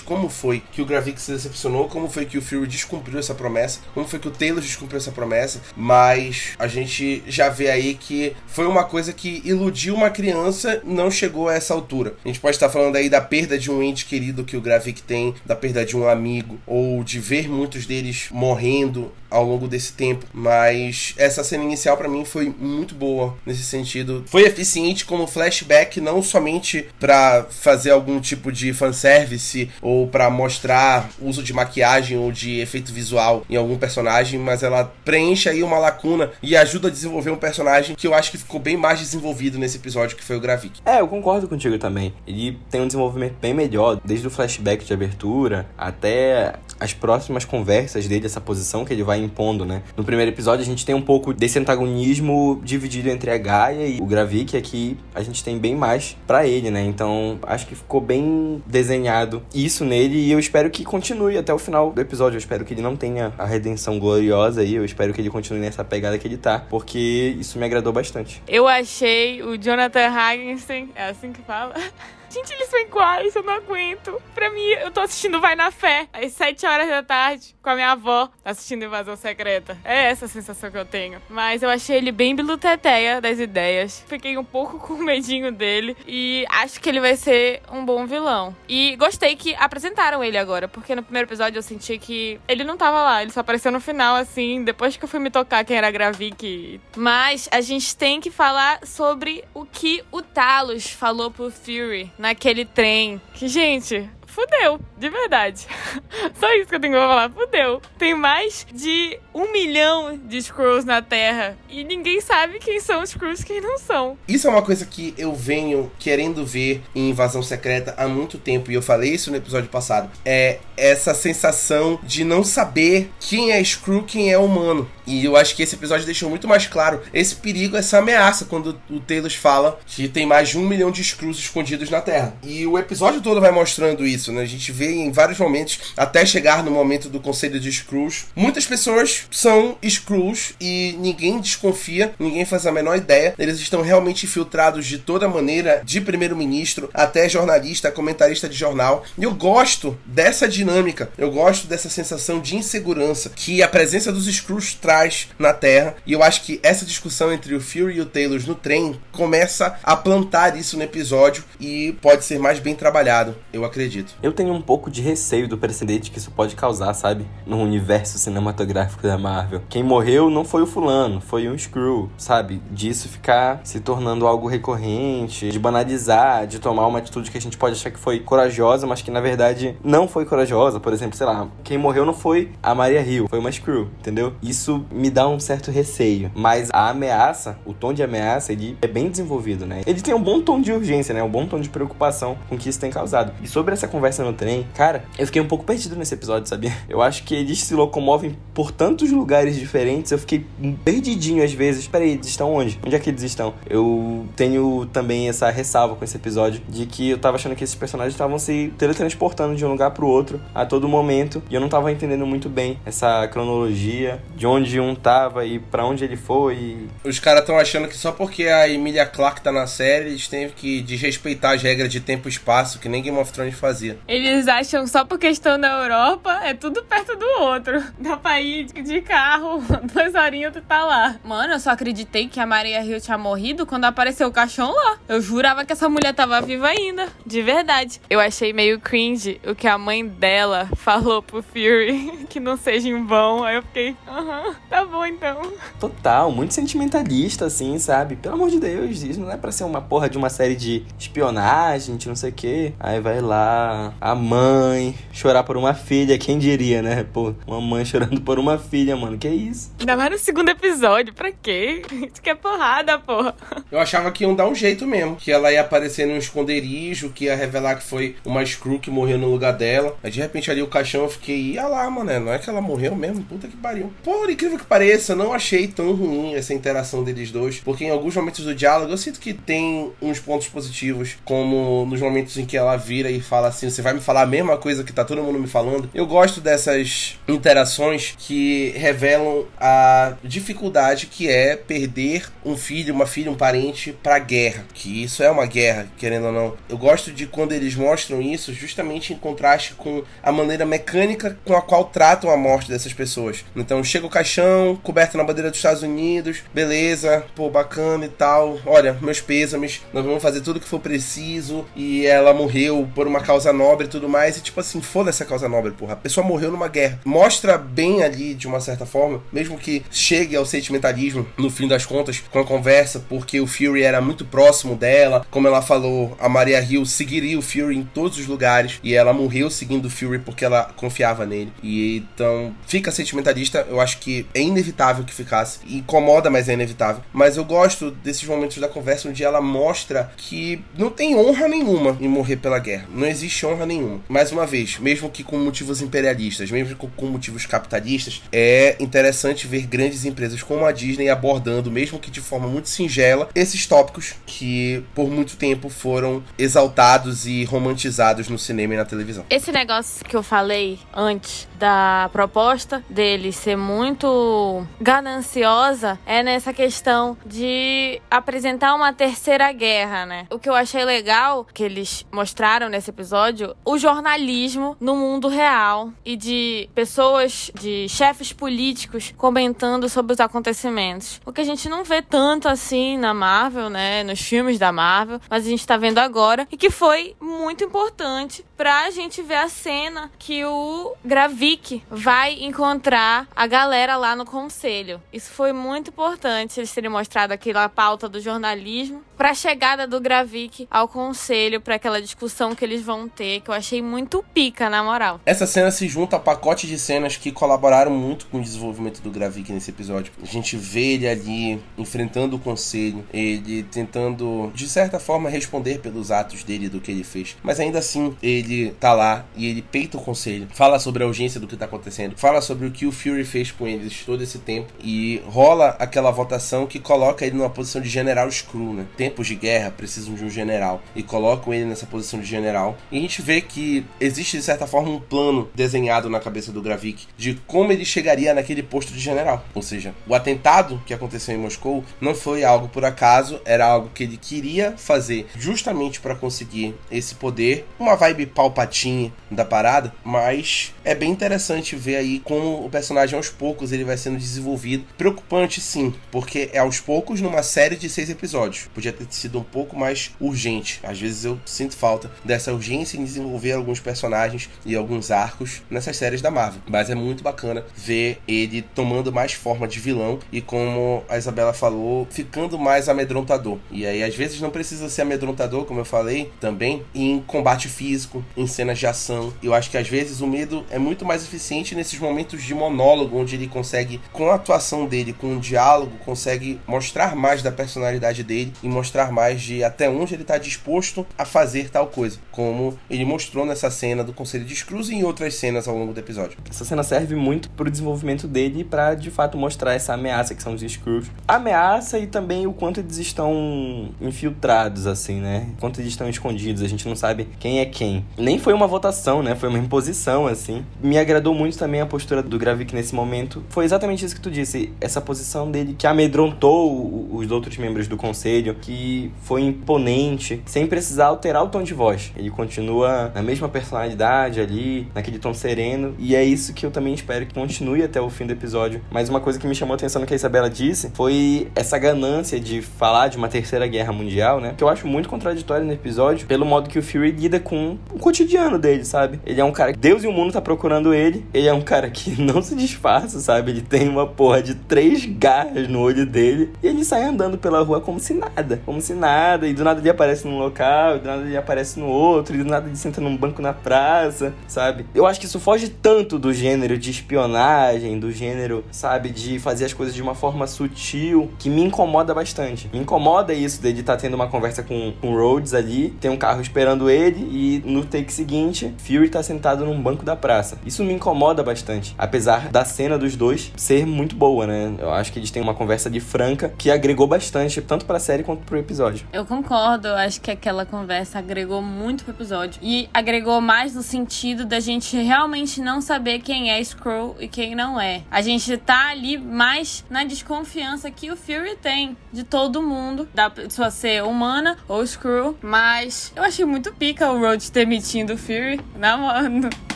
como 0.05 0.29
foi 0.29 0.61
que 0.71 0.81
o 0.81 0.85
Gravik 0.85 1.19
se 1.21 1.31
decepcionou, 1.31 1.87
como 1.87 2.09
foi 2.09 2.25
que 2.25 2.37
o 2.37 2.41
Fury 2.41 2.67
descumpriu 2.67 3.19
essa 3.19 3.33
promessa, 3.33 3.79
como 3.93 4.07
foi 4.07 4.19
que 4.19 4.27
o 4.27 4.31
Taylor 4.31 4.61
descumpriu 4.61 4.97
essa 4.97 5.11
promessa, 5.11 5.61
mas 5.75 6.53
a 6.57 6.67
gente 6.67 7.23
já 7.27 7.49
vê 7.49 7.69
aí 7.69 7.95
que 7.95 8.35
foi 8.47 8.65
uma 8.65 8.83
coisa 8.83 9.13
que 9.13 9.41
iludiu 9.43 9.95
uma 9.95 10.09
criança, 10.09 10.81
não 10.85 11.11
chegou 11.11 11.49
a 11.49 11.55
essa 11.55 11.73
altura. 11.73 12.15
A 12.23 12.27
gente 12.27 12.39
pode 12.39 12.55
estar 12.55 12.69
falando 12.69 12.95
aí 12.95 13.09
da 13.09 13.21
perda 13.21 13.57
de 13.57 13.69
um 13.71 13.81
ente 13.81 14.05
querido 14.05 14.43
que 14.43 14.57
o 14.57 14.61
Gravik 14.61 15.01
tem, 15.01 15.35
da 15.45 15.55
perda 15.55 15.85
de 15.85 15.95
um 15.97 16.07
amigo, 16.07 16.59
ou 16.65 17.03
de 17.03 17.19
ver 17.19 17.49
muitos 17.49 17.85
deles 17.85 18.27
morrendo 18.31 19.11
ao 19.31 19.45
longo 19.45 19.67
desse 19.67 19.93
tempo, 19.93 20.25
mas 20.33 21.13
essa 21.17 21.43
cena 21.43 21.63
inicial 21.63 21.95
para 21.95 22.09
mim 22.09 22.25
foi 22.25 22.53
muito 22.59 22.93
boa 22.93 23.37
nesse 23.45 23.63
sentido. 23.63 24.25
Foi 24.27 24.43
eficiente 24.43 25.05
como 25.05 25.25
flashback 25.25 26.01
não 26.01 26.21
somente 26.21 26.87
para 26.99 27.45
fazer 27.49 27.91
algum 27.91 28.19
tipo 28.19 28.51
de 28.51 28.73
fanservice 28.73 29.40
ou 29.81 30.07
para 30.07 30.29
mostrar 30.29 31.09
uso 31.19 31.43
de 31.43 31.53
maquiagem 31.53 32.17
ou 32.17 32.31
de 32.31 32.59
efeito 32.59 32.91
visual 32.93 33.45
em 33.49 33.55
algum 33.55 33.77
personagem, 33.77 34.39
mas 34.39 34.63
ela 34.63 34.91
preenche 35.03 35.49
aí 35.49 35.63
uma 35.63 35.77
lacuna 35.77 36.31
e 36.41 36.55
ajuda 36.55 36.87
a 36.87 36.91
desenvolver 36.91 37.31
um 37.31 37.37
personagem 37.37 37.95
que 37.95 38.07
eu 38.07 38.13
acho 38.13 38.31
que 38.31 38.37
ficou 38.37 38.59
bem 38.59 38.77
mais 38.77 38.99
desenvolvido 38.99 39.57
nesse 39.57 39.77
episódio 39.77 40.15
que 40.15 40.23
foi 40.23 40.35
o 40.35 40.39
Gravik. 40.39 40.81
É, 40.85 40.99
eu 41.01 41.07
concordo 41.07 41.47
contigo 41.47 41.77
também. 41.77 42.13
Ele 42.27 42.57
tem 42.69 42.81
um 42.81 42.87
desenvolvimento 42.87 43.35
bem 43.41 43.53
melhor, 43.53 43.99
desde 44.03 44.27
o 44.27 44.29
flashback 44.29 44.85
de 44.85 44.93
abertura 44.93 45.67
até 45.77 46.53
as 46.81 46.93
próximas 46.93 47.45
conversas 47.45 48.07
dele, 48.07 48.25
essa 48.25 48.41
posição 48.41 48.83
que 48.83 48.91
ele 48.91 49.03
vai 49.03 49.19
impondo, 49.19 49.63
né? 49.63 49.83
No 49.95 50.03
primeiro 50.03 50.31
episódio 50.31 50.63
a 50.63 50.65
gente 50.65 50.83
tem 50.83 50.95
um 50.95 51.01
pouco 51.01 51.31
desse 51.31 51.59
antagonismo 51.59 52.59
dividido 52.63 53.07
entre 53.09 53.29
a 53.29 53.37
Gaia 53.37 53.87
e 53.87 54.01
o 54.01 54.05
Gravik, 54.05 54.57
aqui 54.57 54.97
a 55.13 55.21
gente 55.21 55.43
tem 55.43 55.59
bem 55.59 55.75
mais 55.75 56.17
para 56.25 56.47
ele, 56.47 56.71
né? 56.71 56.83
Então 56.83 57.37
acho 57.43 57.67
que 57.67 57.75
ficou 57.75 58.01
bem 58.01 58.63
desenhado 58.65 59.43
isso 59.53 59.85
nele 59.85 60.17
e 60.17 60.31
eu 60.31 60.39
espero 60.39 60.71
que 60.71 60.83
continue 60.83 61.37
até 61.37 61.53
o 61.53 61.59
final 61.59 61.91
do 61.91 62.01
episódio. 62.01 62.37
Eu 62.37 62.39
espero 62.39 62.65
que 62.65 62.73
ele 62.73 62.81
não 62.81 62.95
tenha 62.95 63.31
a 63.37 63.45
redenção 63.45 63.99
gloriosa 63.99 64.61
aí, 64.61 64.73
eu 64.73 64.83
espero 64.83 65.13
que 65.13 65.21
ele 65.21 65.29
continue 65.29 65.61
nessa 65.61 65.83
pegada 65.83 66.17
que 66.17 66.27
ele 66.27 66.37
tá, 66.37 66.65
porque 66.67 67.35
isso 67.39 67.59
me 67.59 67.65
agradou 67.65 67.93
bastante. 67.93 68.41
Eu 68.47 68.67
achei 68.67 69.43
o 69.43 69.55
Jonathan 69.55 70.07
Hagenstein, 70.07 70.89
é 70.95 71.09
assim 71.09 71.31
que 71.31 71.43
fala? 71.43 71.75
Gente, 72.31 72.53
eles 72.53 72.69
são 72.69 72.79
iguais, 72.79 73.35
eu 73.35 73.43
não 73.43 73.55
aguento. 73.55 74.21
Pra 74.33 74.49
mim, 74.49 74.61
eu 74.61 74.89
tô 74.89 75.01
assistindo 75.01 75.41
Vai 75.41 75.53
na 75.53 75.69
Fé, 75.69 76.07
às 76.13 76.31
7 76.31 76.65
horas 76.65 76.87
da 76.87 77.03
tarde, 77.03 77.53
com 77.61 77.69
a 77.69 77.75
minha 77.75 77.91
avó, 77.91 78.29
assistindo 78.45 78.85
Invasão 78.85 79.17
Secreta. 79.17 79.77
É 79.83 80.05
essa 80.05 80.25
a 80.25 80.29
sensação 80.29 80.71
que 80.71 80.77
eu 80.77 80.85
tenho. 80.85 81.21
Mas 81.29 81.61
eu 81.61 81.69
achei 81.69 81.97
ele 81.97 82.09
bem 82.09 82.33
biluteteia 82.33 83.19
das 83.19 83.37
ideias. 83.37 84.05
Fiquei 84.07 84.37
um 84.37 84.45
pouco 84.45 84.79
com 84.87 84.93
medinho 84.93 85.51
dele. 85.51 85.97
E 86.07 86.45
acho 86.49 86.79
que 86.79 86.87
ele 86.87 87.01
vai 87.01 87.17
ser 87.17 87.61
um 87.69 87.83
bom 87.83 88.05
vilão. 88.05 88.55
E 88.65 88.95
gostei 88.95 89.35
que 89.35 89.53
apresentaram 89.55 90.23
ele 90.23 90.37
agora, 90.37 90.69
porque 90.69 90.95
no 90.95 91.03
primeiro 91.03 91.27
episódio 91.27 91.57
eu 91.57 91.63
senti 91.63 91.97
que 91.97 92.39
ele 92.47 92.63
não 92.63 92.77
tava 92.77 93.01
lá. 93.01 93.21
Ele 93.21 93.31
só 93.31 93.41
apareceu 93.41 93.73
no 93.73 93.81
final, 93.81 94.15
assim, 94.15 94.63
depois 94.63 94.95
que 94.95 95.03
eu 95.03 95.09
fui 95.09 95.19
me 95.19 95.29
tocar 95.29 95.65
quem 95.65 95.75
era 95.75 95.91
Gravik. 95.91 96.79
Mas 96.95 97.49
a 97.51 97.59
gente 97.59 97.93
tem 97.93 98.21
que 98.21 98.31
falar 98.31 98.87
sobre 98.87 99.43
o 99.53 99.65
que 99.65 100.01
o 100.13 100.21
Talos 100.21 100.89
falou 100.89 101.29
pro 101.29 101.51
Fury 101.51 102.09
naquele 102.21 102.63
trem. 102.63 103.19
Que, 103.33 103.47
gente, 103.47 104.07
fudeu, 104.31 104.79
de 104.97 105.09
verdade. 105.09 105.67
Só 106.39 106.51
isso 106.55 106.67
que 106.67 106.75
eu 106.75 106.79
tenho 106.79 106.93
pra 106.93 107.07
falar, 107.07 107.29
fudeu. 107.29 107.81
Tem 107.97 108.15
mais 108.15 108.65
de 108.73 109.19
um 109.33 109.51
milhão 109.51 110.17
de 110.17 110.37
Skrulls 110.37 110.85
na 110.85 111.01
Terra 111.01 111.57
e 111.69 111.83
ninguém 111.83 112.19
sabe 112.21 112.59
quem 112.59 112.79
são 112.79 113.01
os 113.01 113.09
Skrulls 113.09 113.41
e 113.41 113.45
quem 113.45 113.61
não 113.61 113.77
são. 113.77 114.17
Isso 114.27 114.47
é 114.47 114.49
uma 114.49 114.61
coisa 114.61 114.85
que 114.85 115.13
eu 115.17 115.33
venho 115.33 115.91
querendo 115.99 116.45
ver 116.45 116.81
em 116.95 117.09
Invasão 117.09 117.43
Secreta 117.43 117.93
há 117.97 118.07
muito 118.07 118.37
tempo, 118.37 118.71
e 118.71 118.73
eu 118.73 118.81
falei 118.81 119.13
isso 119.13 119.31
no 119.31 119.37
episódio 119.37 119.69
passado. 119.69 120.09
É 120.25 120.59
essa 120.75 121.13
sensação 121.13 121.99
de 122.03 122.23
não 122.23 122.43
saber 122.43 123.11
quem 123.19 123.51
é 123.51 123.61
Skrull, 123.61 124.03
quem 124.03 124.31
é 124.31 124.37
humano. 124.37 124.89
E 125.05 125.25
eu 125.25 125.35
acho 125.35 125.55
que 125.55 125.63
esse 125.63 125.75
episódio 125.75 126.05
deixou 126.05 126.29
muito 126.29 126.47
mais 126.47 126.67
claro 126.67 127.01
esse 127.13 127.35
perigo, 127.35 127.75
essa 127.77 127.99
ameaça, 127.99 128.45
quando 128.45 128.79
o 128.89 128.99
Taylor 128.99 129.31
fala 129.31 129.79
que 129.85 130.07
tem 130.07 130.25
mais 130.25 130.49
de 130.49 130.57
um 130.57 130.67
milhão 130.67 130.91
de 130.91 131.01
Skrulls 131.01 131.39
escondidos 131.39 131.89
na 131.89 132.01
Terra. 132.01 132.35
E 132.43 132.65
o 132.65 132.77
episódio 132.77 133.21
todo 133.21 133.41
vai 133.41 133.51
mostrando 133.51 134.05
isso, 134.05 134.20
né? 134.29 134.41
A 134.41 134.45
gente 134.45 134.71
vê 134.73 134.91
em 134.91 135.11
vários 135.11 135.39
momentos, 135.39 135.79
até 135.95 136.25
chegar 136.25 136.63
no 136.63 136.71
momento 136.71 137.07
do 137.07 137.21
Conselho 137.21 137.59
de 137.59 137.69
Skrulls. 137.69 138.25
Muitas 138.35 138.65
pessoas 138.65 139.27
são 139.31 139.77
Skrulls 139.81 140.53
e 140.59 140.97
ninguém 140.99 141.39
desconfia, 141.39 142.13
ninguém 142.19 142.43
faz 142.43 142.65
a 142.65 142.71
menor 142.71 142.97
ideia. 142.97 143.33
Eles 143.39 143.59
estão 143.59 143.81
realmente 143.81 144.25
infiltrados 144.25 144.85
de 144.85 144.97
toda 144.97 145.29
maneira, 145.29 145.81
de 145.85 146.01
primeiro-ministro 146.01 146.89
até 146.93 147.29
jornalista, 147.29 147.91
comentarista 147.91 148.49
de 148.49 148.57
jornal. 148.57 149.05
E 149.17 149.23
eu 149.23 149.33
gosto 149.33 149.97
dessa 150.05 150.47
dinâmica, 150.47 151.09
eu 151.17 151.31
gosto 151.31 151.67
dessa 151.67 151.89
sensação 151.89 152.41
de 152.41 152.57
insegurança 152.57 153.31
que 153.33 153.63
a 153.63 153.67
presença 153.67 154.11
dos 154.11 154.27
Skrulls 154.27 154.73
traz 154.73 155.29
na 155.39 155.53
Terra. 155.53 155.95
E 156.05 156.11
eu 156.11 156.21
acho 156.21 156.43
que 156.43 156.59
essa 156.63 156.85
discussão 156.85 157.31
entre 157.31 157.55
o 157.55 157.61
Fury 157.61 157.95
e 157.95 158.01
o 158.01 158.05
Taylor 158.05 158.41
no 158.45 158.55
trem 158.55 158.99
começa 159.11 159.79
a 159.83 159.95
plantar 159.95 160.57
isso 160.57 160.75
no 160.75 160.83
episódio 160.83 161.43
e 161.59 161.93
pode 162.01 162.25
ser 162.25 162.39
mais 162.39 162.59
bem 162.59 162.75
trabalhado, 162.75 163.35
eu 163.53 163.63
acredito. 163.63 164.10
Eu 164.21 164.31
tenho 164.31 164.53
um 164.53 164.61
pouco 164.61 164.89
de 164.89 165.01
receio 165.01 165.47
do 165.47 165.57
precedente 165.57 166.11
que 166.11 166.17
isso 166.17 166.31
pode 166.31 166.55
causar, 166.55 166.93
sabe? 166.93 167.25
No 167.45 167.57
universo 167.57 168.17
cinematográfico 168.17 169.03
da 169.03 169.17
Marvel. 169.17 169.61
Quem 169.69 169.83
morreu 169.83 170.29
não 170.29 170.43
foi 170.43 170.61
o 170.61 170.67
fulano, 170.67 171.19
foi 171.21 171.49
um 171.49 171.57
Screw, 171.57 172.09
sabe? 172.17 172.61
Disso 172.71 173.09
ficar 173.09 173.61
se 173.63 173.79
tornando 173.79 174.27
algo 174.27 174.47
recorrente, 174.47 175.49
de 175.49 175.59
banalizar, 175.59 176.45
de 176.45 176.59
tomar 176.59 176.87
uma 176.87 176.99
atitude 176.99 177.31
que 177.31 177.37
a 177.37 177.41
gente 177.41 177.57
pode 177.57 177.75
achar 177.75 177.91
que 177.91 177.99
foi 177.99 178.19
corajosa, 178.19 178.85
mas 178.85 179.01
que 179.01 179.11
na 179.11 179.19
verdade 179.19 179.75
não 179.83 180.07
foi 180.07 180.25
corajosa. 180.25 180.79
Por 180.79 180.93
exemplo, 180.93 181.17
sei 181.17 181.25
lá, 181.25 181.47
quem 181.63 181.77
morreu 181.77 182.05
não 182.05 182.13
foi 182.13 182.51
a 182.61 182.75
Maria 182.75 183.01
Hill, 183.01 183.27
foi 183.27 183.39
uma 183.39 183.51
Screw, 183.51 183.89
entendeu? 183.99 184.33
Isso 184.41 184.85
me 184.91 185.09
dá 185.09 185.27
um 185.27 185.39
certo 185.39 185.71
receio. 185.71 186.31
Mas 186.35 186.69
a 186.71 186.89
ameaça, 186.89 187.57
o 187.65 187.73
tom 187.73 187.93
de 187.93 188.03
ameaça, 188.03 188.51
ele 188.51 188.77
é 188.81 188.87
bem 188.87 189.09
desenvolvido, 189.09 189.65
né? 189.65 189.81
Ele 189.85 190.01
tem 190.01 190.13
um 190.13 190.21
bom 190.21 190.41
tom 190.41 190.61
de 190.61 190.71
urgência, 190.71 191.13
né? 191.13 191.23
Um 191.23 191.29
bom 191.29 191.45
tom 191.45 191.59
de 191.59 191.69
preocupação 191.69 192.37
com 192.47 192.55
o 192.55 192.57
que 192.57 192.69
isso 192.69 192.79
tem 192.79 192.91
causado. 192.91 193.33
E 193.41 193.47
sobre 193.47 193.73
essa 193.73 193.87
conversa 193.87 194.00
no 194.01 194.33
trem, 194.33 194.67
cara, 194.75 195.05
eu 195.17 195.25
fiquei 195.25 195.41
um 195.41 195.47
pouco 195.47 195.63
perdido 195.63 195.95
nesse 195.95 196.13
episódio, 196.13 196.47
sabia? 196.47 196.73
Eu 196.89 197.01
acho 197.01 197.23
que 197.23 197.35
eles 197.35 197.63
se 197.63 197.73
locomovem 197.73 198.37
por 198.53 198.71
tantos 198.71 199.11
lugares 199.11 199.55
diferentes, 199.55 200.11
eu 200.11 200.17
fiquei 200.17 200.45
perdidinho 200.83 201.43
às 201.43 201.53
vezes. 201.53 201.87
Peraí, 201.87 202.11
eles 202.11 202.27
estão 202.27 202.53
onde? 202.53 202.79
Onde 202.85 202.95
é 202.95 202.99
que 202.99 203.09
eles 203.09 203.23
estão? 203.23 203.53
Eu 203.69 204.25
tenho 204.35 204.87
também 204.91 205.29
essa 205.29 205.49
ressalva 205.49 205.95
com 205.95 206.03
esse 206.03 206.17
episódio 206.17 206.61
de 206.67 206.85
que 206.85 207.09
eu 207.09 207.17
tava 207.17 207.37
achando 207.37 207.55
que 207.55 207.63
esses 207.63 207.75
personagens 207.75 208.13
estavam 208.13 208.37
se 208.37 208.73
teletransportando 208.77 209.55
de 209.55 209.65
um 209.65 209.69
lugar 209.69 209.91
pro 209.91 210.07
outro 210.07 210.41
a 210.53 210.65
todo 210.65 210.87
momento 210.87 211.41
e 211.49 211.55
eu 211.55 211.61
não 211.61 211.69
tava 211.69 211.91
entendendo 211.91 212.25
muito 212.25 212.49
bem 212.49 212.79
essa 212.85 213.27
cronologia, 213.27 214.21
de 214.35 214.45
onde 214.45 214.79
um 214.79 214.95
tava 214.95 215.45
e 215.45 215.59
para 215.59 215.85
onde 215.85 216.03
ele 216.03 216.17
foi. 216.17 216.87
Os 217.03 217.19
caras 217.19 217.41
estão 217.41 217.57
achando 217.57 217.87
que 217.87 217.95
só 217.95 218.11
porque 218.11 218.47
a 218.47 218.67
Emilia 218.67 219.05
Clarke 219.05 219.41
tá 219.41 219.51
na 219.51 219.67
série, 219.67 220.09
eles 220.09 220.27
têm 220.27 220.49
que 220.49 220.81
desrespeitar 220.81 221.55
as 221.55 221.61
regras 221.61 221.89
de 221.89 221.99
tempo 221.99 222.27
e 222.27 222.31
espaço 222.31 222.79
que 222.79 222.89
nem 222.89 223.01
Game 223.01 223.17
of 223.17 223.31
Thrones 223.31 223.55
fazia. 223.55 223.90
Eles 224.07 224.47
acham 224.47 224.85
só 224.87 225.05
porque 225.05 225.27
estão 225.27 225.57
na 225.57 225.83
Europa, 225.83 226.39
é 226.43 226.53
tudo 226.53 226.83
perto 226.83 227.15
do 227.15 227.25
outro. 227.41 227.83
Dá 227.99 228.17
pra 228.17 228.41
ir 228.41 228.65
de 228.65 229.01
carro, 229.01 229.63
duas 229.93 230.15
horinhas 230.15 230.53
tu 230.53 230.61
tá 230.61 230.83
lá. 230.83 231.15
Mano, 231.23 231.53
eu 231.53 231.59
só 231.59 231.71
acreditei 231.71 232.27
que 232.27 232.39
a 232.39 232.45
Maria 232.45 232.83
Hill 232.83 233.01
tinha 233.01 233.17
morrido 233.17 233.65
quando 233.65 233.85
apareceu 233.85 234.27
o 234.27 234.31
caixão 234.31 234.71
lá. 234.73 234.97
Eu 235.07 235.21
jurava 235.21 235.65
que 235.65 235.73
essa 235.73 235.89
mulher 235.89 236.13
tava 236.13 236.41
viva 236.41 236.67
ainda. 236.67 237.07
De 237.25 237.41
verdade. 237.41 238.01
Eu 238.09 238.19
achei 238.19 238.53
meio 238.53 238.79
cringe 238.79 239.39
o 239.47 239.55
que 239.55 239.67
a 239.67 239.77
mãe 239.77 240.05
dela 240.05 240.69
falou 240.75 241.21
pro 241.21 241.41
Fury, 241.41 242.25
que 242.29 242.39
não 242.39 242.57
seja 242.57 242.89
em 242.89 243.05
vão. 243.05 243.43
Aí 243.43 243.55
eu 243.55 243.63
fiquei, 243.63 243.95
aham, 244.07 244.55
tá 244.69 244.85
bom 244.85 245.05
então. 245.05 245.41
Total, 245.79 246.31
muito 246.31 246.53
sentimentalista, 246.53 247.45
assim, 247.45 247.77
sabe? 247.79 248.15
Pelo 248.15 248.35
amor 248.35 248.49
de 248.49 248.59
Deus, 248.59 249.01
isso 249.01 249.19
não 249.19 249.31
é 249.31 249.37
pra 249.37 249.51
ser 249.51 249.63
uma 249.63 249.81
porra 249.81 250.09
de 250.09 250.17
uma 250.17 250.29
série 250.29 250.55
de 250.55 250.85
espionagem, 250.97 251.95
de 251.97 252.07
não 252.07 252.15
sei 252.15 252.29
o 252.29 252.33
quê. 252.33 252.73
Aí 252.79 252.99
vai 252.99 253.21
lá 253.21 253.80
a 253.99 254.15
mãe 254.15 254.95
chorar 255.11 255.43
por 255.43 255.57
uma 255.57 255.73
filha, 255.73 256.17
quem 256.17 256.37
diria, 256.37 256.81
né? 256.81 257.05
Pô, 257.11 257.33
uma 257.47 257.61
mãe 257.61 257.83
chorando 257.85 258.21
por 258.21 258.39
uma 258.39 258.57
filha, 258.57 258.95
mano, 258.95 259.17
que 259.17 259.27
isso? 259.27 259.71
Ainda 259.79 259.95
mais 259.95 260.11
no 260.11 260.17
segundo 260.17 260.49
episódio, 260.49 261.13
pra 261.13 261.31
quê? 261.31 261.81
Isso 262.11 262.21
que 262.21 262.29
é 262.29 262.35
porrada, 262.35 262.99
porra. 262.99 263.35
Eu 263.71 263.79
achava 263.79 264.11
que 264.11 264.23
iam 264.23 264.35
dar 264.35 264.47
um 264.47 264.55
jeito 264.55 264.85
mesmo, 264.85 265.15
que 265.15 265.31
ela 265.31 265.51
ia 265.51 265.61
aparecer 265.61 266.05
num 266.07 266.17
esconderijo, 266.17 267.09
que 267.09 267.25
ia 267.25 267.35
revelar 267.35 267.75
que 267.75 267.83
foi 267.83 268.15
uma 268.25 268.45
Screw 268.45 268.79
que 268.79 268.89
morreu 268.89 269.17
no 269.17 269.29
lugar 269.29 269.53
dela. 269.53 269.97
Aí 270.03 270.11
de 270.11 270.19
repente 270.19 270.49
ali 270.51 270.61
o 270.61 270.67
caixão 270.67 271.03
eu 271.03 271.09
fiquei, 271.09 271.53
ia 271.53 271.67
lá, 271.67 271.89
mano, 271.89 272.19
não 272.19 272.33
é 272.33 272.39
que 272.39 272.49
ela 272.49 272.61
morreu 272.61 272.95
mesmo? 272.95 273.23
Puta 273.23 273.47
que 273.47 273.55
pariu. 273.57 273.91
Por 274.03 274.29
incrível 274.29 274.57
que 274.57 274.65
pareça, 274.65 275.15
não 275.15 275.33
achei 275.33 275.67
tão 275.67 275.93
ruim 275.93 276.33
essa 276.35 276.53
interação 276.53 277.03
deles 277.03 277.31
dois, 277.31 277.59
porque 277.59 277.85
em 277.85 277.89
alguns 277.89 278.15
momentos 278.15 278.43
do 278.43 278.53
diálogo 278.55 278.91
eu 278.91 278.97
sinto 278.97 279.19
que 279.19 279.33
tem 279.33 279.91
uns 280.01 280.19
pontos 280.19 280.47
positivos, 280.47 281.17
como 281.23 281.85
nos 281.85 282.01
momentos 282.01 282.37
em 282.37 282.45
que 282.45 282.57
ela 282.57 282.75
vira 282.75 283.09
e 283.09 283.21
fala 283.21 283.47
assim: 283.47 283.69
você 283.71 283.81
vai 283.81 283.93
me 283.93 284.01
falar 284.01 284.23
a 284.23 284.25
mesma 284.25 284.57
coisa 284.57 284.83
que 284.83 284.93
tá 284.93 285.03
todo 285.03 285.23
mundo 285.23 285.39
me 285.39 285.47
falando. 285.47 285.89
Eu 285.93 286.05
gosto 286.05 286.41
dessas 286.41 287.19
interações 287.27 288.15
que 288.17 288.73
revelam 288.75 289.45
a 289.59 290.13
dificuldade 290.23 291.07
que 291.07 291.29
é 291.29 291.55
perder 291.55 292.29
um 292.45 292.57
filho, 292.57 292.93
uma 292.93 293.05
filha, 293.05 293.31
um 293.31 293.35
parente 293.35 293.91
pra 294.03 294.19
guerra. 294.19 294.65
Que 294.73 295.03
isso 295.03 295.23
é 295.23 295.29
uma 295.29 295.45
guerra, 295.45 295.87
querendo 295.97 296.27
ou 296.27 296.31
não. 296.31 296.57
Eu 296.69 296.77
gosto 296.77 297.11
de 297.11 297.25
quando 297.25 297.53
eles 297.53 297.75
mostram 297.75 298.21
isso 298.21 298.53
justamente 298.53 299.13
em 299.13 299.17
contraste 299.17 299.73
com 299.73 300.03
a 300.21 300.31
maneira 300.31 300.65
mecânica 300.65 301.37
com 301.45 301.55
a 301.55 301.61
qual 301.61 301.85
tratam 301.85 302.29
a 302.29 302.37
morte 302.37 302.69
dessas 302.69 302.93
pessoas. 302.93 303.45
Então 303.55 303.83
chega 303.83 304.05
o 304.05 304.09
caixão, 304.09 304.75
coberto 304.83 305.17
na 305.17 305.23
bandeira 305.23 305.49
dos 305.49 305.59
Estados 305.59 305.83
Unidos, 305.83 306.43
beleza, 306.53 307.25
pô, 307.35 307.49
bacana 307.49 308.05
e 308.05 308.09
tal. 308.09 308.59
Olha, 308.65 308.97
meus 309.01 309.21
pêsames, 309.21 309.81
nós 309.93 310.05
vamos 310.05 310.21
fazer 310.21 310.41
tudo 310.41 310.57
o 310.57 310.59
que 310.59 310.67
for 310.67 310.79
preciso. 310.79 311.65
E 311.75 312.05
ela 312.05 312.33
morreu 312.33 312.87
por 312.93 313.07
uma 313.07 313.21
causa 313.21 313.53
nobre 313.61 313.85
e 313.85 313.89
tudo 313.89 314.09
mais. 314.09 314.37
E 314.37 314.41
tipo 314.41 314.59
assim, 314.59 314.81
foda 314.81 315.09
essa 315.09 315.25
causa 315.25 315.47
nobre, 315.47 315.71
porra. 315.71 315.93
A 315.93 315.97
pessoa 315.97 316.25
morreu 316.25 316.51
numa 316.51 316.67
guerra. 316.67 316.99
Mostra 317.05 317.57
bem 317.57 318.03
ali, 318.03 318.33
de 318.33 318.47
uma 318.47 318.59
certa 318.59 318.85
forma, 318.85 319.21
mesmo 319.31 319.57
que 319.57 319.83
chegue 319.91 320.35
ao 320.35 320.45
sentimentalismo 320.45 321.27
no 321.37 321.49
fim 321.49 321.67
das 321.67 321.85
contas, 321.85 322.23
com 322.31 322.39
a 322.39 322.45
conversa, 322.45 323.03
porque 323.07 323.39
o 323.39 323.47
Fury 323.47 323.83
era 323.83 324.01
muito 324.01 324.25
próximo 324.25 324.75
dela. 324.75 325.25
Como 325.29 325.47
ela 325.47 325.61
falou, 325.61 326.17
a 326.19 326.27
Maria 326.27 326.61
Hill 326.61 326.85
seguiria 326.85 327.37
o 327.37 327.41
Fury 327.41 327.77
em 327.77 327.83
todos 327.83 328.17
os 328.17 328.27
lugares. 328.27 328.79
E 328.83 328.93
ela 328.93 329.13
morreu 329.13 329.49
seguindo 329.49 329.85
o 329.85 329.89
Fury 329.89 330.19
porque 330.19 330.45
ela 330.45 330.71
confiava 330.75 331.25
nele. 331.25 331.53
E 331.61 331.97
então 331.97 332.53
fica 332.65 332.91
sentimentalista. 332.91 333.65
Eu 333.69 333.79
acho 333.79 333.99
que 333.99 334.25
é 334.33 334.41
inevitável 334.41 335.03
que 335.03 335.13
ficasse. 335.13 335.59
Incomoda, 335.67 336.29
mas 336.29 336.49
é 336.49 336.53
inevitável. 336.53 337.03
Mas 337.13 337.37
eu 337.37 337.45
gosto 337.45 337.91
desses 337.91 338.27
momentos 338.27 338.57
da 338.57 338.67
conversa 338.67 339.09
onde 339.09 339.23
ela 339.23 339.41
mostra 339.41 340.11
que 340.17 340.63
não 340.77 340.89
tem 340.89 341.15
honra 341.15 341.47
nenhuma 341.47 341.97
em 341.99 342.07
morrer 342.07 342.37
pela 342.37 342.59
guerra. 342.59 342.87
Não 342.93 343.07
existe 343.07 343.40
honra 343.45 343.65
nenhuma. 343.65 344.01
Mais 344.07 344.31
uma 344.31 344.45
vez, 344.45 344.77
mesmo 344.79 345.09
que 345.09 345.23
com 345.23 345.37
motivos 345.37 345.81
imperialistas, 345.81 346.49
mesmo 346.51 346.75
que 346.75 346.87
com 346.95 347.05
motivos 347.05 347.45
capitalistas, 347.45 348.21
é 348.31 348.75
interessante 348.79 349.47
ver 349.47 349.65
grandes 349.65 350.05
empresas 350.05 350.41
como 350.43 350.65
a 350.65 350.71
Disney 350.71 351.09
abordando, 351.09 351.71
mesmo 351.71 351.99
que 351.99 352.11
de 352.11 352.21
forma 352.21 352.47
muito 352.47 352.69
singela, 352.69 353.29
esses 353.35 353.65
tópicos 353.65 354.15
que 354.25 354.83
por 354.93 355.09
muito 355.09 355.35
tempo 355.37 355.69
foram 355.69 356.23
exaltados 356.37 357.25
e 357.25 357.43
romantizados 357.45 358.27
no 358.29 358.37
cinema 358.37 358.73
e 358.73 358.77
na 358.77 358.85
televisão. 358.85 359.25
Esse 359.29 359.51
negócio 359.51 360.05
que 360.05 360.15
eu 360.15 360.23
falei 360.23 360.79
antes 360.93 361.47
da 361.57 362.09
proposta 362.11 362.83
dele 362.89 363.31
ser 363.31 363.55
muito 363.55 364.65
gananciosa 364.79 365.99
é 366.05 366.23
nessa 366.23 366.51
questão 366.51 367.17
de 367.25 368.01
apresentar 368.09 368.73
uma 368.73 368.91
terceira 368.91 369.51
guerra, 369.51 370.05
né? 370.05 370.25
O 370.31 370.39
que 370.39 370.49
eu 370.49 370.55
achei 370.55 370.83
legal 370.83 371.45
que 371.53 371.63
eles 371.63 372.05
mostraram 372.11 372.69
nesse 372.69 372.89
episódio, 372.89 373.30
o 373.65 373.77
jornalismo 373.77 374.75
no 374.79 374.95
mundo 374.95 375.27
real 375.27 375.91
e 376.05 376.15
de 376.15 376.69
pessoas, 376.73 377.51
de 377.59 377.87
chefes 377.89 378.33
políticos 378.33 379.13
comentando 379.17 379.87
sobre 379.89 380.13
os 380.13 380.19
acontecimentos. 380.19 381.21
O 381.25 381.31
que 381.31 381.41
a 381.41 381.45
gente 381.45 381.69
não 381.69 381.83
vê 381.83 382.01
tanto 382.01 382.47
assim 382.47 382.97
na 382.97 383.13
Marvel, 383.13 383.69
né? 383.69 384.03
Nos 384.03 384.21
filmes 384.21 384.57
da 384.57 384.71
Marvel, 384.71 385.19
mas 385.29 385.45
a 385.45 385.49
gente 385.49 385.65
tá 385.65 385.77
vendo 385.77 385.99
agora 385.99 386.47
e 386.51 386.57
que 386.57 386.69
foi 386.69 387.15
muito 387.19 387.63
importante 387.63 388.45
pra 388.57 388.89
gente 388.91 389.21
ver 389.21 389.35
a 389.35 389.49
cena 389.49 390.11
que 390.19 390.43
o 390.45 390.95
Gravik 391.03 391.83
vai 391.89 392.43
encontrar 392.43 393.27
a 393.35 393.47
galera 393.47 393.95
lá 393.97 394.15
no 394.15 394.25
conselho. 394.25 395.01
Isso 395.11 395.31
foi 395.31 395.51
muito 395.51 395.89
importante 395.89 396.59
eles 396.59 396.73
terem 396.73 396.89
mostrado 396.89 397.33
aquela 397.33 397.67
pauta 397.69 398.07
do 398.07 398.19
jornalismo 398.19 399.03
pra 399.17 399.33
chegada 399.33 399.87
do 399.87 399.99
Gravik 399.99 400.67
ao 400.69 400.87
conselho, 400.87 401.61
para 401.61 401.75
aquela 401.75 402.01
discussão 402.01 402.55
que 402.55 402.65
eles 402.65 402.81
vão 402.81 403.07
ter, 403.07 403.20
que 403.21 403.49
eu 403.49 403.53
achei 403.53 403.81
muito 403.81 404.23
pica, 404.33 404.69
na 404.69 404.83
moral. 404.83 405.19
Essa 405.25 405.45
cena 405.45 405.71
se 405.71 405.87
junta 405.87 406.15
a 406.15 406.19
pacote 406.19 406.67
de 406.67 406.77
cenas 406.77 407.17
que 407.17 407.31
colaboraram 407.31 407.91
muito 407.91 408.25
com 408.27 408.39
o 408.39 408.41
desenvolvimento 408.41 409.01
do 409.01 409.11
Gravik 409.11 409.51
nesse 409.51 409.69
episódio. 409.69 410.11
A 410.21 410.25
gente 410.25 410.57
vê 410.57 410.93
ele 410.93 411.07
ali 411.07 411.61
enfrentando 411.77 412.35
o 412.35 412.39
conselho, 412.39 413.05
ele 413.13 413.63
tentando, 413.63 414.51
de 414.53 414.67
certa 414.67 414.99
forma, 414.99 415.29
responder 415.29 415.79
pelos 415.79 416.11
atos 416.11 416.43
dele 416.43 416.69
do 416.69 416.81
que 416.81 416.91
ele 416.91 417.03
fez. 417.03 417.37
Mas 417.43 417.59
ainda 417.59 417.79
assim, 417.79 418.15
ele 418.21 418.71
tá 418.79 418.93
lá 418.93 419.25
e 419.35 419.47
ele 419.47 419.61
peita 419.61 419.97
o 419.97 420.01
conselho, 420.01 420.47
fala 420.53 420.79
sobre 420.79 421.03
a 421.03 421.07
urgência 421.07 421.39
do 421.39 421.47
que 421.47 421.55
tá 421.55 421.65
acontecendo, 421.65 422.17
fala 422.17 422.41
sobre 422.41 422.67
o 422.67 422.71
que 422.71 422.85
o 422.85 422.91
Fury 422.91 423.23
fez 423.23 423.51
com 423.51 423.67
eles 423.67 424.03
todo 424.05 424.23
esse 424.23 424.39
tempo 424.39 424.71
e 424.83 425.21
rola 425.25 425.75
aquela 425.79 426.11
votação 426.11 426.65
que 426.65 426.79
coloca 426.79 427.25
ele 427.25 427.37
numa 427.37 427.49
posição 427.49 427.81
de 427.81 427.89
general 427.89 428.29
Screw, 428.31 428.73
né? 428.73 428.85
Tempos 428.97 429.27
de 429.27 429.35
guerra 429.35 429.71
precisam 429.71 430.13
de 430.13 430.23
um 430.23 430.29
general 430.29 430.81
e 430.95 431.03
colocam 431.03 431.53
ele 431.53 431.65
nessa 431.65 431.85
posição 431.85 432.19
de 432.19 432.25
general. 432.25 432.77
E 432.91 432.97
a 432.97 433.01
gente 433.01 433.10
vê 433.19 433.41
que 433.41 433.83
existe 433.99 434.37
de 434.37 434.43
certa 434.43 434.67
forma 434.67 434.91
um 434.91 434.99
plano 434.99 435.49
desenhado 435.55 436.07
na 436.07 436.19
cabeça 436.19 436.51
do 436.51 436.61
Gravik 436.61 437.07
de 437.17 437.41
como 437.47 437.71
ele 437.71 437.83
chegaria 437.83 438.33
naquele 438.33 438.61
posto 438.61 438.93
de 438.93 438.99
general. 438.99 439.43
Ou 439.55 439.63
seja, 439.63 439.95
o 440.07 440.13
atentado 440.13 440.81
que 440.85 440.93
aconteceu 440.93 441.33
em 441.33 441.39
Moscou 441.39 441.83
não 441.99 442.13
foi 442.13 442.43
algo 442.43 442.69
por 442.69 442.85
acaso, 442.85 443.41
era 443.45 443.65
algo 443.65 443.89
que 443.93 444.03
ele 444.03 444.17
queria 444.17 444.75
fazer 444.77 445.25
justamente 445.35 445.99
para 445.99 446.15
conseguir 446.15 446.75
esse 446.91 447.15
poder, 447.15 447.65
uma 447.79 447.95
vibe 447.95 448.27
palpatinha 448.27 449.11
da 449.31 449.43
parada, 449.43 449.93
mas 450.03 450.73
é 450.83 450.93
bem 450.93 451.11
interessante 451.11 451.75
ver 451.75 451.95
aí 451.95 452.19
como 452.19 452.65
o 452.65 452.69
personagem 452.69 453.15
aos 453.15 453.29
poucos 453.29 453.71
ele 453.71 453.83
vai 453.83 453.97
sendo 453.97 454.17
desenvolvido. 454.17 454.85
Preocupante 454.97 455.61
sim, 455.61 455.93
porque 456.11 456.49
é 456.53 456.59
aos 456.59 456.79
poucos 456.79 457.21
numa 457.21 457.43
série 457.43 457.75
de 457.75 457.89
seis 457.89 458.09
episódios. 458.09 458.67
Podia 458.73 458.91
ter 458.93 459.07
sido 459.09 459.39
um 459.39 459.43
pouco 459.43 459.77
mais 459.77 460.11
urgente. 460.19 460.79
Às 460.83 460.99
vezes 460.99 461.25
eu 461.25 461.39
sinto 461.45 461.75
falta 461.75 462.11
dessa 462.23 462.53
urgência 462.53 463.00
desenvolver 463.03 463.53
alguns 463.53 463.79
personagens 463.79 464.49
e 464.65 464.75
alguns 464.75 465.11
arcos 465.11 465.61
nessas 465.69 465.97
séries 465.97 466.21
da 466.21 466.31
Marvel. 466.31 466.61
Mas 466.67 466.89
é 466.89 466.95
muito 466.95 467.23
bacana 467.23 467.63
ver 467.75 468.19
ele 468.27 468.61
tomando 468.61 469.11
mais 469.11 469.33
forma 469.33 469.67
de 469.67 469.79
vilão 469.79 470.19
e 470.31 470.41
como 470.41 471.03
a 471.09 471.17
Isabela 471.17 471.53
falou, 471.53 472.07
ficando 472.09 472.57
mais 472.57 472.89
amedrontador. 472.89 473.57
E 473.69 473.85
aí 473.85 474.03
às 474.03 474.15
vezes 474.15 474.41
não 474.41 474.49
precisa 474.49 474.89
ser 474.89 475.03
amedrontador, 475.03 475.65
como 475.65 475.79
eu 475.79 475.85
falei, 475.85 476.31
também 476.39 476.83
em 476.93 477.21
combate 477.21 477.67
físico, 477.67 478.23
em 478.35 478.47
cenas 478.47 478.79
de 478.79 478.87
ação. 478.87 479.33
Eu 479.41 479.53
acho 479.53 479.69
que 479.69 479.77
às 479.77 479.87
vezes 479.87 480.21
o 480.21 480.27
medo 480.27 480.65
é 480.69 480.77
muito 480.77 481.05
mais 481.05 481.23
eficiente 481.23 481.75
nesses 481.75 481.99
momentos 481.99 482.43
de 482.43 482.53
monólogo 482.53 483.17
onde 483.17 483.35
ele 483.35 483.47
consegue 483.47 483.99
com 484.11 484.29
a 484.29 484.35
atuação 484.35 484.85
dele, 484.85 485.13
com 485.13 485.37
o 485.37 485.39
diálogo, 485.39 485.97
consegue 486.05 486.59
mostrar 486.67 487.15
mais 487.15 487.41
da 487.41 487.51
personalidade 487.51 488.23
dele 488.23 488.53
e 488.63 488.67
mostrar 488.67 489.11
mais 489.11 489.41
de 489.41 489.63
até 489.63 489.89
onde 489.89 490.13
ele 490.13 490.23
está 490.23 490.37
disposto 490.37 491.05
a 491.17 491.25
fazer 491.25 491.69
tal 491.69 491.87
coisa, 491.87 492.19
como 492.31 492.77
ele 492.91 493.05
mostrou 493.05 493.45
nessa 493.45 493.71
cena 493.71 494.03
do 494.03 494.11
Conselho 494.11 494.43
de 494.43 494.53
Screws 494.53 494.89
e 494.89 494.95
em 494.95 495.03
outras 495.03 495.35
cenas 495.35 495.67
ao 495.67 495.77
longo 495.77 495.93
do 495.93 495.99
episódio. 495.99 496.37
Essa 496.49 496.65
cena 496.65 496.83
serve 496.83 497.15
muito 497.15 497.49
pro 497.51 497.71
desenvolvimento 497.71 498.27
dele 498.27 498.63
para 498.63 498.93
de 498.95 499.09
fato 499.09 499.37
mostrar 499.37 499.73
essa 499.73 499.93
ameaça 499.93 500.35
que 500.35 500.43
são 500.43 500.53
os 500.53 500.61
Screws. 500.61 501.07
Ameaça 501.27 501.97
e 501.97 502.05
também 502.05 502.45
o 502.45 502.53
quanto 502.53 502.81
eles 502.81 502.97
estão 502.97 503.89
infiltrados, 504.01 504.85
assim, 504.85 505.21
né? 505.21 505.47
O 505.57 505.61
quanto 505.61 505.79
eles 505.79 505.91
estão 505.91 506.09
escondidos, 506.09 506.61
a 506.61 506.67
gente 506.67 506.87
não 506.87 506.95
sabe 506.95 507.29
quem 507.39 507.59
é 507.59 507.65
quem. 507.65 508.05
Nem 508.17 508.37
foi 508.37 508.53
uma 508.53 508.67
votação, 508.67 509.23
né? 509.23 509.35
Foi 509.35 509.47
uma 509.47 509.57
imposição, 509.57 510.27
assim. 510.27 510.65
Me 510.83 510.97
agradou 510.97 511.33
muito 511.33 511.57
também 511.57 511.79
a 511.79 511.85
postura 511.85 512.21
do 512.21 512.37
Gravik 512.37 512.75
nesse 512.75 512.93
momento. 512.93 513.43
Foi 513.49 513.63
exatamente 513.63 514.03
isso 514.03 514.15
que 514.15 514.21
tu 514.21 514.29
disse, 514.29 514.73
essa 514.81 514.99
posição 514.99 515.49
dele 515.49 515.75
que 515.77 515.87
amedrontou 515.87 517.09
os 517.15 517.31
outros 517.31 517.57
membros 517.57 517.87
do 517.87 517.95
conselho, 517.95 518.55
que 518.55 519.11
foi 519.21 519.41
imponente, 519.41 520.41
sem 520.45 520.67
precisar 520.67 521.05
alterar 521.05 521.43
o 521.43 521.47
tom 521.47 521.63
de 521.63 521.73
voz. 521.73 522.11
Ele 522.17 522.29
continua 522.29 522.80
continua 522.81 523.11
na 523.13 523.21
mesma 523.21 523.47
personalidade 523.47 524.41
ali, 524.41 524.87
naquele 524.93 525.19
tom 525.19 525.33
sereno. 525.33 525.95
E 525.99 526.15
é 526.15 526.23
isso 526.23 526.53
que 526.53 526.65
eu 526.65 526.71
também 526.71 526.93
espero 526.93 527.25
que 527.25 527.33
continue 527.33 527.83
até 527.83 528.01
o 528.01 528.09
fim 528.09 528.25
do 528.25 528.33
episódio. 528.33 528.81
Mas 528.89 529.09
uma 529.09 529.19
coisa 529.19 529.39
que 529.39 529.47
me 529.47 529.53
chamou 529.53 529.73
a 529.73 529.75
atenção 529.75 530.01
no 530.01 530.07
que 530.07 530.13
a 530.13 530.15
Isabela 530.15 530.49
disse 530.49 530.91
foi 530.93 531.49
essa 531.55 531.77
ganância 531.77 532.39
de 532.39 532.61
falar 532.61 533.07
de 533.07 533.17
uma 533.17 533.27
terceira 533.27 533.67
guerra 533.67 533.91
mundial, 533.91 534.39
né? 534.39 534.53
Que 534.57 534.63
eu 534.63 534.69
acho 534.69 534.87
muito 534.87 535.07
contraditório 535.07 535.65
no 535.65 535.73
episódio, 535.73 536.27
pelo 536.27 536.45
modo 536.45 536.69
que 536.69 536.79
o 536.79 536.83
Fury 536.83 537.11
lida 537.11 537.39
com 537.39 537.77
o 537.91 537.99
cotidiano 537.99 538.57
dele, 538.57 538.83
sabe? 538.83 539.19
Ele 539.25 539.39
é 539.39 539.43
um 539.43 539.51
cara 539.51 539.73
que 539.73 539.79
Deus 539.79 540.03
e 540.03 540.07
o 540.07 540.11
mundo 540.11 540.33
tá 540.33 540.41
procurando 540.41 540.93
ele. 540.93 541.25
Ele 541.33 541.47
é 541.47 541.53
um 541.53 541.61
cara 541.61 541.89
que 541.89 542.19
não 542.21 542.41
se 542.41 542.55
disfarça, 542.55 543.19
sabe? 543.19 543.51
Ele 543.51 543.61
tem 543.61 543.87
uma 543.87 544.07
porra 544.07 544.41
de 544.41 544.55
três 544.55 545.05
garras 545.05 545.67
no 545.67 545.79
olho 545.79 546.05
dele 546.05 546.51
e 546.63 546.67
ele 546.67 546.83
sai 546.83 547.03
andando 547.03 547.37
pela 547.37 547.61
rua 547.61 547.79
como 547.81 547.99
se 547.99 548.13
nada, 548.13 548.61
como 548.65 548.81
se 548.81 548.93
nada. 548.93 549.47
E 549.47 549.53
do 549.53 549.63
nada 549.63 549.79
ele 549.79 549.89
aparece 549.89 550.27
num 550.27 550.39
local, 550.39 550.95
e 550.95 550.99
do 550.99 551.05
nada 551.05 551.21
ele 551.23 551.37
aparece 551.37 551.79
no 551.79 551.87
outro, 551.91 552.35
e 552.35 552.37
do 552.39 552.45
nada 552.45 552.69
ele 552.71 552.77
senta 552.77 552.99
num 553.01 553.15
banco 553.15 553.41
na 553.41 553.53
praça, 553.53 554.33
sabe? 554.47 554.85
Eu 554.95 555.05
acho 555.05 555.19
que 555.19 555.25
isso 555.25 555.39
foge 555.39 555.69
tanto 555.69 556.17
do 556.17 556.33
gênero 556.33 556.77
de 556.77 556.89
espionagem, 556.89 557.99
do 557.99 558.11
gênero, 558.11 558.63
sabe, 558.71 559.09
de 559.09 559.39
fazer 559.39 559.65
as 559.65 559.73
coisas 559.73 559.93
de 559.93 560.01
uma 560.01 560.15
forma 560.15 560.47
sutil, 560.47 561.29
que 561.37 561.49
me 561.49 561.61
incomoda 561.61 562.13
bastante. 562.13 562.69
Me 562.73 562.79
incomoda 562.79 563.33
isso 563.33 563.61
dele 563.61 563.81
estar 563.81 563.95
tá 563.95 564.01
tendo 564.01 564.13
uma 564.13 564.27
conversa 564.27 564.63
com, 564.63 564.93
com 564.99 565.13
Rhodes 565.13 565.53
ali, 565.53 565.91
tem 565.99 566.09
um 566.09 566.17
carro 566.17 566.41
esperando 566.41 566.89
ele 566.89 567.19
e 567.19 567.61
no 567.65 567.85
take 567.85 568.11
seguinte, 568.11 568.73
Fury 568.77 569.09
tá 569.09 569.21
sentado 569.21 569.65
num 569.65 569.79
banco 569.81 570.03
da 570.03 570.15
praça. 570.15 570.57
Isso 570.65 570.83
me 570.83 570.93
incomoda 570.93 571.43
bastante, 571.43 571.93
apesar 571.97 572.49
da 572.49 572.63
cena 572.63 572.97
dos 572.97 573.15
dois 573.15 573.51
ser 573.55 573.85
muito 573.85 574.15
boa, 574.15 574.47
né? 574.47 574.73
Eu 574.79 574.91
acho 574.91 575.11
que 575.11 575.19
eles 575.19 575.31
têm 575.31 575.41
uma 575.41 575.53
conversa 575.53 575.89
de 575.89 575.99
franca 575.99 576.53
que 576.57 576.71
agregou 576.71 577.07
bastante, 577.07 577.61
tanto 577.61 577.85
pra 577.85 577.99
série 577.99 578.23
quanto 578.23 578.43
pro 578.43 578.57
episódio. 578.57 579.05
Eu 579.11 579.25
concordo, 579.25 579.89
eu 579.89 579.95
acho 579.95 580.21
que 580.21 580.31
aquela 580.31 580.65
conversa 580.65 581.19
agregou 581.19 581.61
muito 581.61 582.03
pro 582.03 582.13
episódio. 582.13 582.60
E 582.61 582.89
agregou 582.93 583.41
mais 583.41 583.73
no 583.73 583.81
sentido 583.81 584.45
da 584.45 584.59
gente 584.59 584.95
realmente 584.97 585.59
não 585.61 585.81
saber 585.81 586.19
quem 586.19 586.51
é 586.51 586.61
Skrull 586.61 587.15
e 587.19 587.27
quem 587.27 587.55
não 587.55 587.79
é. 587.79 588.03
A 588.11 588.21
gente 588.21 588.55
tá 588.57 588.89
ali 588.89 589.17
mais 589.17 589.83
na 589.89 590.03
desconfiança 590.03 590.91
que 590.91 591.11
o 591.11 591.17
Fury 591.17 591.55
tem 591.61 591.97
de 592.11 592.23
todo 592.23 592.61
mundo, 592.61 593.07
da 593.13 593.29
pessoa 593.29 593.71
ser 593.71 594.03
humana 594.03 594.57
ou 594.67 594.83
Skrull. 594.83 595.37
Mas 595.41 596.11
eu 596.15 596.23
achei 596.23 596.45
muito 596.45 596.71
pica 596.73 597.11
o 597.11 597.19
Road 597.19 597.51
demitindo 597.51 598.13
o 598.13 598.17
Fury. 598.17 598.59
Não, 598.77 598.99
mano. 598.99 599.49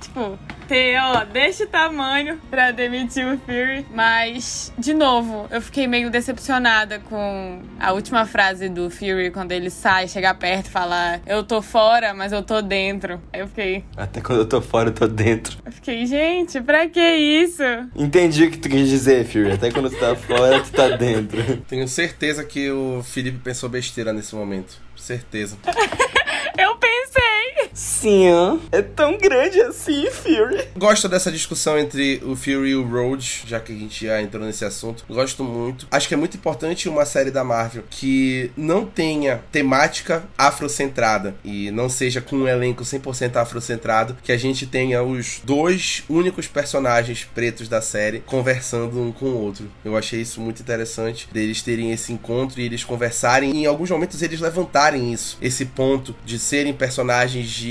Tipo, 0.00 0.38
ter, 0.66 0.98
ó, 0.98 1.24
deste 1.24 1.66
tamanho 1.66 2.38
pra 2.50 2.70
demitir 2.70 3.26
o 3.26 3.38
Fury. 3.38 3.86
Mas, 3.94 4.72
de 4.78 4.94
novo, 4.94 5.46
eu 5.50 5.60
fiquei 5.60 5.86
meio 5.86 6.10
decepcionada 6.10 6.98
com 6.98 7.62
a 7.78 7.92
última 7.92 8.26
frase 8.26 8.68
do 8.68 8.90
Fury 8.90 9.30
quando 9.30 9.52
ele 9.52 9.70
sai, 9.70 10.08
chegar 10.08 10.34
perto 10.34 10.66
e 10.66 10.70
falar: 10.70 11.20
Eu 11.26 11.42
tô 11.42 11.60
fora, 11.60 12.14
mas 12.14 12.32
eu 12.32 12.42
tô 12.42 12.60
dentro. 12.62 13.20
Aí 13.32 13.40
eu 13.40 13.48
fiquei. 13.48 13.84
Até 13.96 14.20
quando 14.20 14.40
eu 14.40 14.46
tô 14.46 14.60
fora, 14.60 14.88
eu 14.88 14.94
tô 14.94 15.06
dentro. 15.06 15.58
Eu 15.64 15.72
fiquei, 15.72 16.06
gente, 16.06 16.60
pra 16.60 16.88
que 16.88 17.00
isso? 17.00 17.62
Entendi 17.94 18.44
o 18.44 18.50
que 18.50 18.58
tu 18.58 18.68
quis 18.68 18.88
dizer, 18.88 19.24
Fury. 19.26 19.52
Até 19.52 19.70
quando 19.70 19.90
tu 19.90 19.98
tá 19.98 20.14
fora, 20.14 20.60
tu 20.60 20.72
tá 20.72 20.88
dentro. 20.96 21.58
Tenho 21.68 21.86
certeza 21.88 22.44
que 22.44 22.70
o 22.70 23.02
Felipe 23.02 23.38
pensou 23.38 23.68
besteira 23.68 24.12
nesse 24.12 24.34
momento. 24.34 24.78
Certeza. 24.96 25.58
Sim, 27.74 28.60
é 28.70 28.80
tão 28.80 29.18
grande 29.18 29.60
assim, 29.60 30.08
Fury. 30.08 30.68
Gosto 30.76 31.08
dessa 31.08 31.30
discussão 31.30 31.76
entre 31.76 32.22
o 32.24 32.36
Fury 32.36 32.70
e 32.70 32.76
o 32.76 32.86
Road, 32.86 33.42
já 33.46 33.58
que 33.58 33.72
a 33.72 33.76
gente 33.76 34.06
já 34.06 34.22
entrou 34.22 34.46
nesse 34.46 34.64
assunto. 34.64 35.04
Gosto 35.08 35.42
muito. 35.42 35.88
Acho 35.90 36.06
que 36.06 36.14
é 36.14 36.16
muito 36.16 36.36
importante 36.36 36.88
uma 36.88 37.04
série 37.04 37.32
da 37.32 37.42
Marvel 37.42 37.82
que 37.90 38.52
não 38.56 38.86
tenha 38.86 39.42
temática 39.50 40.22
afrocentrada 40.38 41.34
e 41.44 41.70
não 41.72 41.88
seja 41.88 42.20
com 42.20 42.36
um 42.36 42.48
elenco 42.48 42.84
100% 42.84 43.36
afrocentrado, 43.36 44.16
que 44.22 44.30
a 44.30 44.36
gente 44.36 44.66
tenha 44.66 45.02
os 45.02 45.40
dois 45.42 46.04
únicos 46.08 46.46
personagens 46.46 47.24
pretos 47.34 47.68
da 47.68 47.82
série 47.82 48.20
conversando 48.20 49.02
um 49.02 49.10
com 49.10 49.26
o 49.26 49.42
outro. 49.42 49.68
Eu 49.84 49.96
achei 49.96 50.20
isso 50.20 50.40
muito 50.40 50.62
interessante 50.62 51.28
deles 51.32 51.60
terem 51.60 51.90
esse 51.90 52.12
encontro 52.12 52.60
e 52.60 52.64
eles 52.64 52.84
conversarem 52.84 53.50
e 53.50 53.62
em 53.62 53.66
alguns 53.66 53.90
momentos 53.90 54.22
eles 54.22 54.40
levantarem 54.40 55.12
isso, 55.12 55.36
esse 55.42 55.64
ponto 55.64 56.14
de 56.24 56.38
serem 56.38 56.72
personagens 56.72 57.48
de 57.48 57.63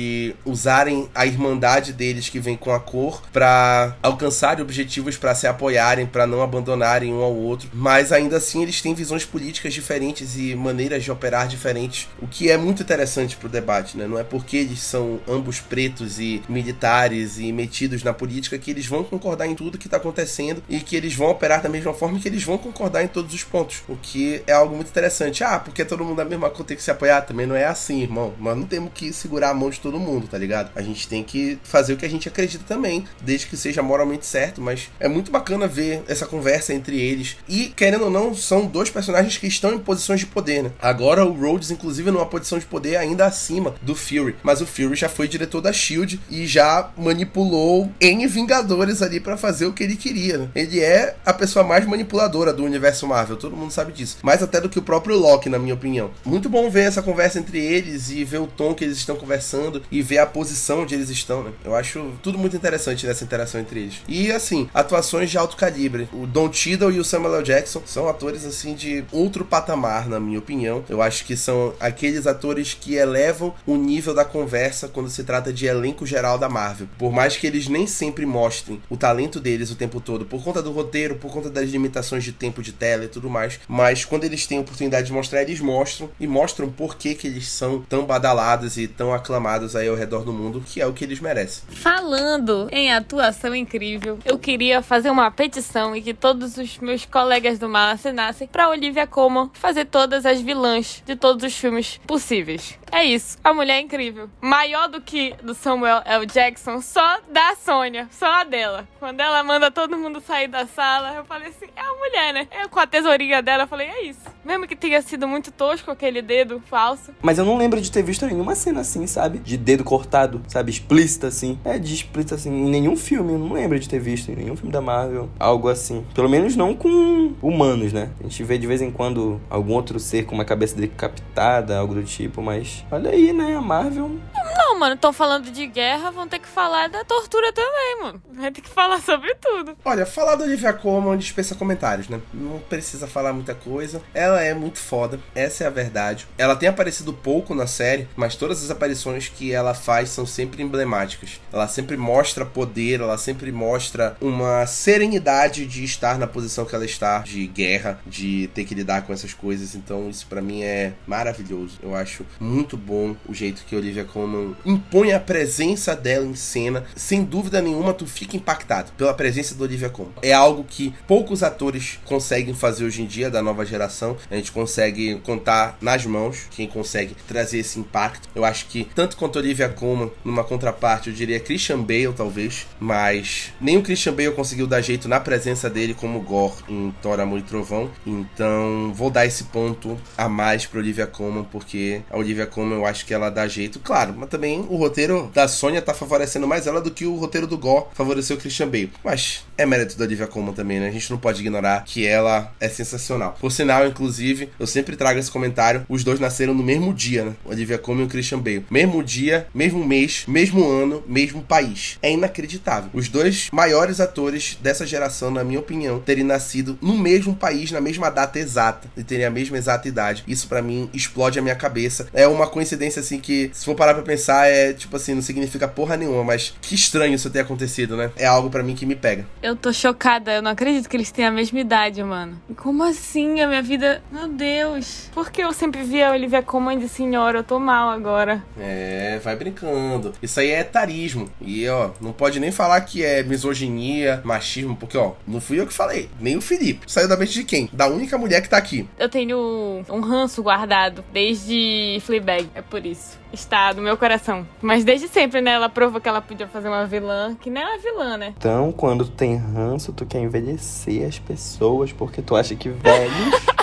usarem 0.45 1.09
a 1.13 1.25
irmandade 1.25 1.93
deles 1.93 2.29
que 2.29 2.39
vem 2.39 2.55
com 2.55 2.71
a 2.71 2.79
cor 2.79 3.21
para 3.31 3.95
alcançarem 4.01 4.62
objetivos 4.63 5.17
para 5.17 5.35
se 5.35 5.47
apoiarem, 5.47 6.05
para 6.05 6.27
não 6.27 6.41
abandonarem 6.41 7.13
um 7.13 7.21
ao 7.21 7.35
outro, 7.35 7.69
mas 7.73 8.12
ainda 8.12 8.38
assim 8.38 8.62
eles 8.63 8.81
têm 8.81 8.93
visões 8.93 9.25
políticas 9.25 9.73
diferentes 9.73 10.38
e 10.38 10.55
maneiras 10.55 11.03
de 11.03 11.12
operar 11.12 11.47
diferentes, 11.47 12.07
o 12.21 12.27
que 12.27 12.50
é 12.50 12.57
muito 12.57 12.83
interessante 12.83 13.35
pro 13.35 13.50
debate, 13.50 13.97
né? 13.97 14.07
Não 14.07 14.17
é 14.17 14.23
porque 14.23 14.57
eles 14.57 14.79
são 14.79 15.19
ambos 15.27 15.59
pretos 15.59 16.19
e 16.19 16.41
militares 16.47 17.38
e 17.39 17.51
metidos 17.51 18.03
na 18.03 18.13
política 18.13 18.57
que 18.57 18.71
eles 18.71 18.85
vão 18.85 19.03
concordar 19.03 19.47
em 19.47 19.55
tudo 19.55 19.77
que 19.77 19.89
tá 19.89 19.97
acontecendo 19.97 20.63
e 20.69 20.79
que 20.79 20.95
eles 20.95 21.13
vão 21.13 21.29
operar 21.29 21.62
da 21.62 21.69
mesma 21.69 21.93
forma 21.93 22.19
que 22.19 22.27
eles 22.27 22.43
vão 22.43 22.57
concordar 22.57 23.03
em 23.03 23.07
todos 23.07 23.33
os 23.33 23.43
pontos, 23.43 23.83
o 23.88 23.95
que 23.95 24.43
é 24.47 24.53
algo 24.53 24.75
muito 24.75 24.89
interessante. 24.89 25.44
Ah, 25.44 25.59
porque 25.59 25.85
todo 25.85 26.03
mundo 26.03 26.18
da 26.18 26.25
mesma 26.25 26.50
cor 26.50 26.65
tem 26.65 26.77
que 26.77 26.83
se 26.83 26.91
apoiar, 26.91 27.22
também 27.22 27.46
não 27.46 27.55
é 27.55 27.65
assim, 27.65 28.01
irmão. 28.01 28.33
Mas 28.39 28.57
não 28.57 28.65
temos 28.65 28.91
que 28.94 29.11
segurar 29.11 29.50
a 29.50 29.53
mão 29.53 29.70
de 29.70 29.79
todo 29.83 30.00
mundo, 30.00 30.27
tá 30.27 30.37
ligado? 30.37 30.72
A 30.75 30.81
gente 30.81 31.07
tem 31.07 31.24
que 31.24 31.59
fazer 31.63 31.93
o 31.93 31.98
que 31.98 32.05
a 32.05 32.09
gente 32.09 32.27
acredita 32.27 32.63
também, 32.65 33.05
desde 33.22 33.48
que 33.48 33.57
seja 33.57 33.83
moralmente 33.83 34.25
certo, 34.25 34.61
mas 34.61 34.89
é 35.00 35.07
muito 35.07 35.29
bacana 35.29 35.67
ver 35.67 36.01
essa 36.07 36.25
conversa 36.25 36.74
entre 36.74 37.00
eles. 37.00 37.37
E, 37.48 37.65
querendo 37.75 38.05
ou 38.05 38.09
não, 38.09 38.33
são 38.33 38.65
dois 38.65 38.89
personagens 38.89 39.37
que 39.37 39.48
estão 39.48 39.74
em 39.74 39.79
posições 39.79 40.22
de 40.22 40.25
poder, 40.25 40.63
né? 40.63 40.72
Agora 40.81 41.25
o 41.25 41.33
Rhodes, 41.33 41.69
inclusive, 41.69 42.09
numa 42.09 42.25
posição 42.25 42.57
de 42.57 42.65
poder 42.65 42.96
ainda 42.96 43.25
acima 43.25 43.75
do 43.81 43.93
Fury. 43.93 44.35
Mas 44.41 44.61
o 44.61 44.65
Fury 44.65 44.96
já 44.96 45.09
foi 45.09 45.27
diretor 45.27 45.61
da 45.61 45.74
Shield 45.74 46.19
e 46.29 46.48
já 46.48 46.91
manipulou 46.98 47.91
N 48.00 48.25
Vingadores 48.27 49.01
ali 49.01 49.19
para 49.19 49.37
fazer 49.37 49.65
o 49.65 49.74
que 49.74 49.83
ele 49.83 49.96
queria, 49.96 50.37
né? 50.37 50.50
Ele 50.55 50.79
é 50.79 51.15
a 51.25 51.33
pessoa 51.33 51.65
mais 51.65 51.85
manipuladora 51.85 52.53
do 52.53 52.63
universo 52.63 53.05
Marvel, 53.05 53.35
todo 53.35 53.57
mundo 53.57 53.72
sabe 53.72 53.91
disso. 53.91 54.17
Mais 54.24 54.41
até 54.41 54.61
do 54.61 54.69
que 54.69 54.79
o 54.79 54.83
próprio 54.83 55.17
Loki, 55.17 55.50
na 55.50 55.59
minha 55.59 55.74
opinião. 55.74 56.11
Muito 56.24 56.48
bom 56.48 56.69
ver 56.69 56.87
essa 56.87 57.01
conversa 57.01 57.39
entre 57.39 57.59
eles 57.59 58.09
e 58.09 58.24
ver 58.24 58.39
o 58.39 58.48
tom 58.48 58.74
que 58.74 58.83
eles 58.83 58.98
estão 58.98 59.15
conversando 59.15 59.73
e 59.92 60.01
ver 60.01 60.20
a 60.20 60.25
posição 60.25 60.81
onde 60.81 60.96
eles 60.96 61.09
estão, 61.09 61.44
né? 61.44 61.51
Eu 61.64 61.75
acho 61.75 62.12
tudo 62.22 62.38
muito 62.38 62.55
interessante 62.55 63.05
nessa 63.05 63.24
interação 63.24 63.59
entre 63.59 63.81
eles. 63.81 64.01
E 64.07 64.31
assim, 64.31 64.70
atuações 64.74 65.29
de 65.29 65.38
alto 65.38 65.57
calibre. 65.57 66.07
O 66.14 66.25
Don 66.25 66.51
Cheadle 66.51 66.92
e 66.92 67.00
o 67.00 67.03
Samuel 67.03 67.36
L. 67.36 67.44
Jackson 67.44 67.81
são 67.86 68.07
atores 68.07 68.46
assim 68.46 68.74
de 68.74 69.03
outro 69.12 69.46
patamar, 69.46 70.07
na 70.07 70.20
minha 70.20 70.40
opinião. 70.40 70.83
Eu 70.90 71.01
acho 71.01 71.25
que 71.25 71.36
são 71.36 71.74
aqueles 71.79 72.27
atores 72.27 72.74
que 72.74 72.96
elevam 72.96 73.53
o 73.66 73.75
nível 73.75 74.14
da 74.14 74.25
conversa 74.25 74.88
quando 74.88 75.09
se 75.09 75.24
trata 75.24 75.51
de 75.51 75.66
elenco 75.66 76.05
geral 76.05 76.38
da 76.38 76.50
Marvel. 76.50 76.88
Por 76.98 77.12
mais 77.12 77.38
que 77.38 77.48
eles 77.48 77.68
nem 77.68 77.88
sempre 77.88 78.25
mostrem 78.25 78.81
o 78.90 78.98
talento 78.98 79.40
deles 79.40 79.72
o 79.72 79.75
tempo 79.75 80.00
todo, 80.00 80.25
por 80.25 80.44
conta 80.44 80.62
do 80.62 80.72
roteiro, 80.72 81.16
por 81.16 81.31
conta 81.31 81.50
das 81.50 81.70
limitações 81.70 82.24
de 82.24 82.31
tempo 82.31 82.62
de 82.62 82.72
tela 82.72 83.05
e 83.05 83.07
tudo 83.07 83.29
mais, 83.29 83.59
mas 83.68 84.05
quando 84.05 84.24
eles 84.24 84.46
têm 84.46 84.57
a 84.57 84.62
oportunidade 84.62 85.07
de 85.07 85.14
mostrar, 85.14 85.42
eles 85.42 85.59
mostram 85.59 86.09
e 86.20 86.27
mostram 86.27 86.70
por 86.70 86.96
que, 86.96 87.16
que 87.16 87.27
eles 87.27 87.48
são 87.48 87.81
tão 87.81 88.05
badalados 88.05 88.77
e 88.77 88.88
tão 88.88 89.14
aclamados 89.14 89.62
aí 89.75 89.87
ao 89.87 89.95
redor 89.95 90.23
do 90.23 90.33
mundo, 90.33 90.63
que 90.65 90.81
é 90.81 90.85
o 90.85 90.93
que 90.93 91.03
eles 91.03 91.19
merecem. 91.19 91.63
Falando 91.69 92.67
em 92.71 92.91
atuação 92.91 93.55
incrível, 93.55 94.19
eu 94.25 94.37
queria 94.37 94.81
fazer 94.81 95.09
uma 95.09 95.31
petição 95.31 95.95
e 95.95 96.01
que 96.01 96.13
todos 96.13 96.57
os 96.57 96.77
meus 96.79 97.05
colegas 97.05 97.57
do 97.57 97.69
mal 97.69 97.89
assinassem 97.89 98.47
pra 98.47 98.69
Olivia 98.69 99.07
Colman 99.07 99.49
fazer 99.53 99.85
todas 99.85 100.25
as 100.25 100.41
vilãs 100.41 101.01
de 101.05 101.15
todos 101.15 101.43
os 101.43 101.57
filmes 101.57 101.99
possíveis. 102.05 102.77
É 102.91 103.03
isso. 103.03 103.39
A 103.43 103.51
mulher 103.53 103.77
é 103.77 103.81
incrível. 103.81 104.29
Maior 104.39 104.87
do 104.87 105.01
que 105.01 105.33
do 105.41 105.55
Samuel 105.55 106.03
L. 106.05 106.27
Jackson, 106.27 106.79
só 106.79 107.19
da 107.31 107.55
Sônia. 107.55 108.07
Só 108.11 108.27
a 108.27 108.43
dela. 108.43 108.87
Quando 108.99 109.19
ela 109.19 109.43
manda 109.43 109.71
todo 109.71 109.97
mundo 109.97 110.21
sair 110.21 110.47
da 110.47 110.67
sala, 110.67 111.15
eu 111.15 111.25
falei 111.25 111.49
assim: 111.49 111.65
é 111.75 111.81
a 111.81 111.93
mulher, 111.93 112.33
né? 112.33 112.47
Eu 112.61 112.69
com 112.69 112.79
a 112.79 112.85
tesourinha 112.85 113.41
dela, 113.41 113.63
eu 113.63 113.67
falei: 113.67 113.87
é 113.87 114.03
isso. 114.03 114.21
Mesmo 114.45 114.67
que 114.67 114.75
tenha 114.75 115.01
sido 115.01 115.27
muito 115.27 115.51
tosco 115.51 115.89
aquele 115.89 116.21
dedo 116.21 116.61
falso. 116.69 117.15
Mas 117.19 117.39
eu 117.39 117.45
não 117.45 117.57
lembro 117.57 117.81
de 117.81 117.91
ter 117.91 118.03
visto 118.03 118.27
nenhuma 118.27 118.53
cena 118.53 118.81
assim, 118.81 119.07
sabe? 119.07 119.39
De 119.39 119.52
dedo 119.57 119.83
cortado, 119.83 120.42
sabe? 120.48 120.72
Explícita 120.72 121.27
assim. 121.27 121.57
É, 121.63 121.77
de 121.77 121.94
explícita 121.94 122.35
assim. 122.35 122.50
Em 122.50 122.70
nenhum 122.70 122.96
filme. 122.96 123.33
Eu 123.33 123.39
não 123.39 123.53
lembro 123.53 123.79
de 123.79 123.87
ter 123.87 124.00
visto 124.00 124.31
em 124.31 124.35
nenhum 124.35 124.55
filme 124.55 124.72
da 124.72 124.81
Marvel. 124.81 125.29
Algo 125.39 125.70
assim. 125.70 126.03
Pelo 126.13 126.29
menos 126.29 126.55
não 126.55 126.74
com 126.74 127.33
humanos, 127.42 127.94
né? 127.94 128.09
A 128.20 128.24
gente 128.24 128.44
vê 128.44 128.57
de 128.57 128.68
vez 128.68 128.81
em 128.81 128.92
quando 128.92 129.39
algum 129.50 129.74
outro 129.74 130.00
ser 130.00 130.25
com 130.25 130.35
uma 130.35 130.46
cabeça 130.46 130.75
decapitada, 130.75 131.77
algo 131.77 131.94
do 131.94 132.03
tipo, 132.03 132.42
mas 132.42 132.83
olha 132.92 133.11
aí, 133.11 133.33
né? 133.33 133.55
A 133.55 133.61
Marvel 133.61 134.03
não, 134.03 134.62
mano, 134.83 134.96
estão 134.96 135.13
falando 135.13 135.50
de 135.50 135.65
guerra, 135.65 136.11
vão 136.11 136.27
ter 136.27 136.39
que 136.39 136.48
falar 136.48 136.89
da 136.89 137.05
tortura 137.05 137.53
também, 137.53 138.01
mano. 138.01 138.22
Vai 138.33 138.51
ter 138.51 138.59
que 138.59 138.69
falar 138.69 139.00
sobre 139.00 139.33
tudo. 139.35 139.77
Olha, 139.85 140.05
falar 140.05 140.35
da 140.35 140.43
Olivia 140.43 140.74
Colman 140.74 141.17
dispensa 141.17 141.55
comentários, 141.55 142.09
né? 142.09 142.19
Não 142.33 142.59
precisa 142.59 143.07
falar 143.07 143.31
muita 143.31 143.55
coisa. 143.55 144.01
Ela 144.13 144.41
é 144.41 144.53
muito 144.53 144.79
foda, 144.79 145.22
essa 145.33 145.63
é 145.63 145.67
a 145.67 145.69
verdade. 145.69 146.27
Ela 146.37 146.57
tem 146.57 146.67
aparecido 146.67 147.13
pouco 147.13 147.55
na 147.55 147.65
série, 147.65 148.09
mas 148.17 148.35
todas 148.35 148.61
as 148.61 148.69
aparições 148.69 149.29
que 149.29 149.53
ela 149.53 149.74
faz 149.74 150.09
são 150.09 150.25
sempre 150.25 150.61
emblemáticas. 150.61 151.39
Ela 151.53 151.69
sempre 151.69 151.96
mostra 151.96 152.46
poder, 152.46 153.00
ela 153.00 153.17
sempre 153.17 153.53
mostra 153.53 154.17
uma 154.19 154.65
serenidade 154.65 155.65
de 155.65 155.85
estar 155.85 156.17
na 156.17 156.27
posição 156.27 156.65
que 156.65 156.75
ela 156.75 156.83
está, 156.83 157.19
de 157.19 157.48
guerra, 157.48 158.01
de 158.05 158.50
ter 158.53 158.65
que 158.65 158.75
lidar 158.75 159.03
com 159.03 159.13
essas 159.13 159.33
coisas. 159.33 159.75
Então, 159.75 160.09
isso 160.09 160.27
para 160.27 160.41
mim 160.41 160.61
é 160.61 160.91
maravilhoso. 161.07 161.79
Eu 161.81 161.96
acho 161.96 162.25
muito 162.37 162.75
bom 162.75 163.15
o 163.25 163.33
jeito 163.33 163.63
que 163.63 163.77
Olivia 163.77 164.03
Colman 164.03 164.53
impõe 164.74 165.14
a 165.14 165.20
presença 165.20 165.96
dela 165.96 166.25
em 166.25 166.36
cena, 166.36 166.83
sem 166.96 167.24
dúvida 167.24 167.62
nenhuma 167.62 167.94
tu 167.94 168.05
fica 168.05 168.36
impactado 168.36 168.92
pela 168.98 169.14
presença 169.14 169.55
da 169.55 169.64
Olivia 169.64 169.90
Colman. 169.90 170.14
É 170.22 170.33
algo 170.33 170.64
que 170.64 170.94
poucos 171.07 171.44
atores 171.44 172.00
conseguem 172.05 172.53
fazer 172.53 172.83
hoje 172.83 173.01
em 173.01 173.05
dia 173.05 173.29
da 173.29 173.42
nova 173.42 173.66
geração. 173.66 174.18
A 174.29 174.36
gente 174.36 174.51
consegue 174.51 175.20
contar 175.20 175.77
nas 175.81 176.05
mãos 176.05 176.48
quem 176.51 176.68
consegue 176.68 177.16
trazer 177.27 177.59
esse 177.59 177.79
impacto. 177.79 178.27
Eu 178.36 178.44
acho 178.44 178.66
que 178.68 178.88
tanto 178.96 179.18
quanto 179.18 179.38
Olivia 179.38 179.70
Colman, 179.70 180.12
numa 180.24 180.44
contraparte, 180.44 181.09
eu 181.09 181.16
diria 181.16 181.40
Christian 181.40 181.81
Bale 181.81 182.14
talvez, 182.16 182.68
mas 182.79 183.51
nem 183.62 183.77
o 183.77 183.83
Christian 183.83 184.14
Bale 184.14 184.31
conseguiu 184.31 184.68
dar 184.68 184.81
jeito 184.81 185.07
na 185.07 185.20
presença 185.20 185.70
dele 185.70 185.94
como 185.94 186.22
Gore 186.22 186.55
em 186.68 186.94
Thor, 187.01 187.20
Amor 187.20 187.40
e 187.40 187.44
Trovão. 187.44 187.90
Então 188.05 188.92
vou 188.94 189.09
dar 189.09 189.25
esse 189.25 189.46
ponto 189.46 189.98
a 190.18 190.27
mais 190.27 190.66
para 190.66 190.79
Olivia 190.79 191.07
Colman 191.07 191.44
porque 191.44 192.01
a 192.09 192.18
Olivia 192.18 192.46
Colman 192.46 192.77
eu 192.77 192.86
acho 192.86 193.05
que 193.05 193.14
ela 193.14 193.29
dá 193.29 193.48
jeito, 193.48 193.79
claro, 193.79 194.14
mas 194.18 194.29
também 194.29 194.62
o 194.69 194.75
roteiro 194.75 195.31
da 195.33 195.47
Sônia 195.47 195.81
tá 195.81 195.93
favorecendo 195.93 196.47
mais 196.47 196.67
ela 196.67 196.81
do 196.81 196.91
que 196.91 197.05
o 197.05 197.15
roteiro 197.15 197.47
do 197.47 197.57
Gore 197.57 197.85
favoreceu 197.93 198.35
o 198.35 198.39
Christian 198.39 198.67
Bale. 198.67 198.91
Mas 199.03 199.45
é 199.57 199.65
mérito 199.65 199.97
da 199.97 200.05
Olivia 200.05 200.27
Colman 200.27 200.53
também, 200.53 200.79
né? 200.79 200.87
A 200.87 200.91
gente 200.91 201.09
não 201.11 201.17
pode 201.17 201.41
ignorar 201.41 201.83
que 201.85 202.05
ela 202.05 202.51
é 202.59 202.69
sensacional. 202.69 203.37
Por 203.39 203.51
sinal, 203.51 203.87
inclusive, 203.87 204.49
eu 204.59 204.67
sempre 204.67 204.95
trago 204.95 205.19
esse 205.19 205.31
comentário: 205.31 205.85
os 205.87 206.03
dois 206.03 206.19
nasceram 206.19 206.53
no 206.53 206.63
mesmo 206.63 206.93
dia, 206.93 207.25
né? 207.25 207.33
Olivia 207.45 207.77
Colman 207.77 208.03
e 208.03 208.07
o 208.07 208.09
Christian 208.09 208.39
Bale. 208.39 208.65
Mesmo 208.69 209.03
dia, 209.03 209.47
mesmo 209.53 209.85
mês, 209.85 210.25
mesmo 210.27 210.67
ano, 210.67 211.03
mesmo 211.07 211.41
país. 211.41 211.97
É 212.01 212.11
inacreditável. 212.11 212.89
Os 212.93 213.09
dois 213.09 213.49
maiores 213.51 213.99
atores 213.99 214.57
dessa 214.61 214.85
geração, 214.85 215.31
na 215.31 215.43
minha 215.43 215.59
opinião, 215.59 215.99
terem 215.99 216.23
nascido 216.23 216.77
no 216.81 216.97
mesmo 216.97 217.35
país, 217.35 217.71
na 217.71 217.81
mesma 217.81 218.09
data 218.09 218.39
exata 218.39 218.87
e 218.95 219.03
terem 219.03 219.25
a 219.25 219.31
mesma 219.31 219.57
exata 219.57 219.87
idade. 219.87 220.23
Isso 220.27 220.47
para 220.47 220.61
mim 220.61 220.89
explode 220.93 221.39
a 221.39 221.41
minha 221.41 221.55
cabeça. 221.55 222.07
É 222.13 222.27
uma 222.27 222.47
coincidência 222.47 222.99
assim 222.99 223.19
que, 223.19 223.51
se 223.53 223.65
for 223.65 223.75
parar 223.75 223.93
pra 223.93 224.03
pensar, 224.03 224.43
é 224.46 224.74
tipo 224.74 224.96
assim, 224.96 225.14
não 225.14 225.22
significa 225.22 225.68
porra 225.68 225.98
nenhuma, 225.98 226.24
mas 226.24 226.53
que 226.62 226.75
estranho 226.75 227.14
isso 227.14 227.29
ter 227.29 227.40
acontecido, 227.40 227.96
né? 227.96 228.12
É 228.16 228.25
algo 228.25 228.50
para 228.50 228.64
mim 228.64 228.75
que 228.75 228.86
me 228.86 228.96
pega. 228.96 229.25
Eu 229.42 229.56
tô 229.56 229.72
chocada, 229.74 230.34
eu 230.34 230.42
não 230.42 230.51
acredito 230.51 230.90
que 230.90 230.96
eles 230.96 231.12
têm 231.12 231.25
a 231.25 231.32
mesma 231.32 231.60
idade, 231.60 232.03
mano. 232.03 232.42
Como 232.56 232.84
assim? 232.84 233.42
A 233.42 233.48
minha 233.48 233.62
vida. 233.62 234.01
Meu 234.12 234.27
Deus. 234.27 235.10
Por 235.14 235.32
que 235.32 235.42
eu 235.42 235.53
sempre 235.53 235.84
via 235.84 236.10
a 236.10 236.12
Olivia 236.12 236.42
Colman 236.42 236.79
de 236.79 236.88
senhora? 236.88 237.40
Eu 237.40 237.44
tô 237.44 237.60
mal 237.60 237.90
agora. 237.90 238.44
É, 238.60 239.20
vai 239.24 239.36
brincando. 239.36 240.14
Isso 240.22 240.40
aí 240.40 240.50
é 240.50 240.60
etarismo. 240.60 241.29
E, 241.42 241.68
ó, 241.68 241.92
não 242.00 242.12
pode 242.12 242.40
nem 242.40 242.51
falar 242.51 242.82
que 242.82 243.03
é 243.03 243.24
misoginia, 243.24 244.22
machismo, 244.24 244.75
porque, 244.75 244.98
ó, 244.98 245.14
não 245.27 245.42
fui 245.42 245.60
eu 245.60 245.68
que 245.68 245.74
falei. 245.74 246.10
Nem 246.20 246.38
o 246.38 246.42
Felipe. 246.42 246.92
Saiu 246.92 247.08
da 247.08 247.18
mente 247.18 247.34
de 247.34 247.44
quem? 247.44 247.70
Da 247.74 247.88
única 247.88 248.18
mulher 248.18 248.42
que 248.42 248.50
tá 248.50 248.58
aqui. 248.58 248.88
Eu 248.98 249.10
tenho 249.10 249.84
um 249.90 250.00
ranço 250.00 250.42
guardado 250.44 251.03
desde 251.12 252.00
Fleabag. 252.01 252.50
É 252.56 252.62
por 252.62 252.86
isso 252.86 253.23
está 253.33 253.74
no 253.74 253.81
meu 253.81 253.98
coração. 253.98 254.48
Mas 254.61 254.83
desde 254.83 255.07
sempre, 255.07 255.41
né? 255.41 255.51
Ela 255.51 255.67
provou 255.67 256.00
que 256.00 256.07
ela 256.07 256.22
podia 256.22 256.48
fazer 256.48 256.67
uma 256.67 256.85
vilã, 256.85 257.35
que 257.35 257.50
nem 257.50 257.63
é 257.63 257.65
uma 257.65 257.77
vilã, 257.79 258.17
né? 258.17 258.33
Então, 258.37 258.72
quando 258.72 259.05
tu 259.05 259.11
tem 259.11 259.35
ranço, 259.35 259.91
tu 259.91 260.05
quer 260.05 260.19
envelhecer 260.19 261.07
as 261.07 261.19
pessoas 261.19 261.91
porque 261.91 262.22
tu 262.22 262.35
acha 262.35 262.55
que 262.55 262.69
velhos 262.69 263.13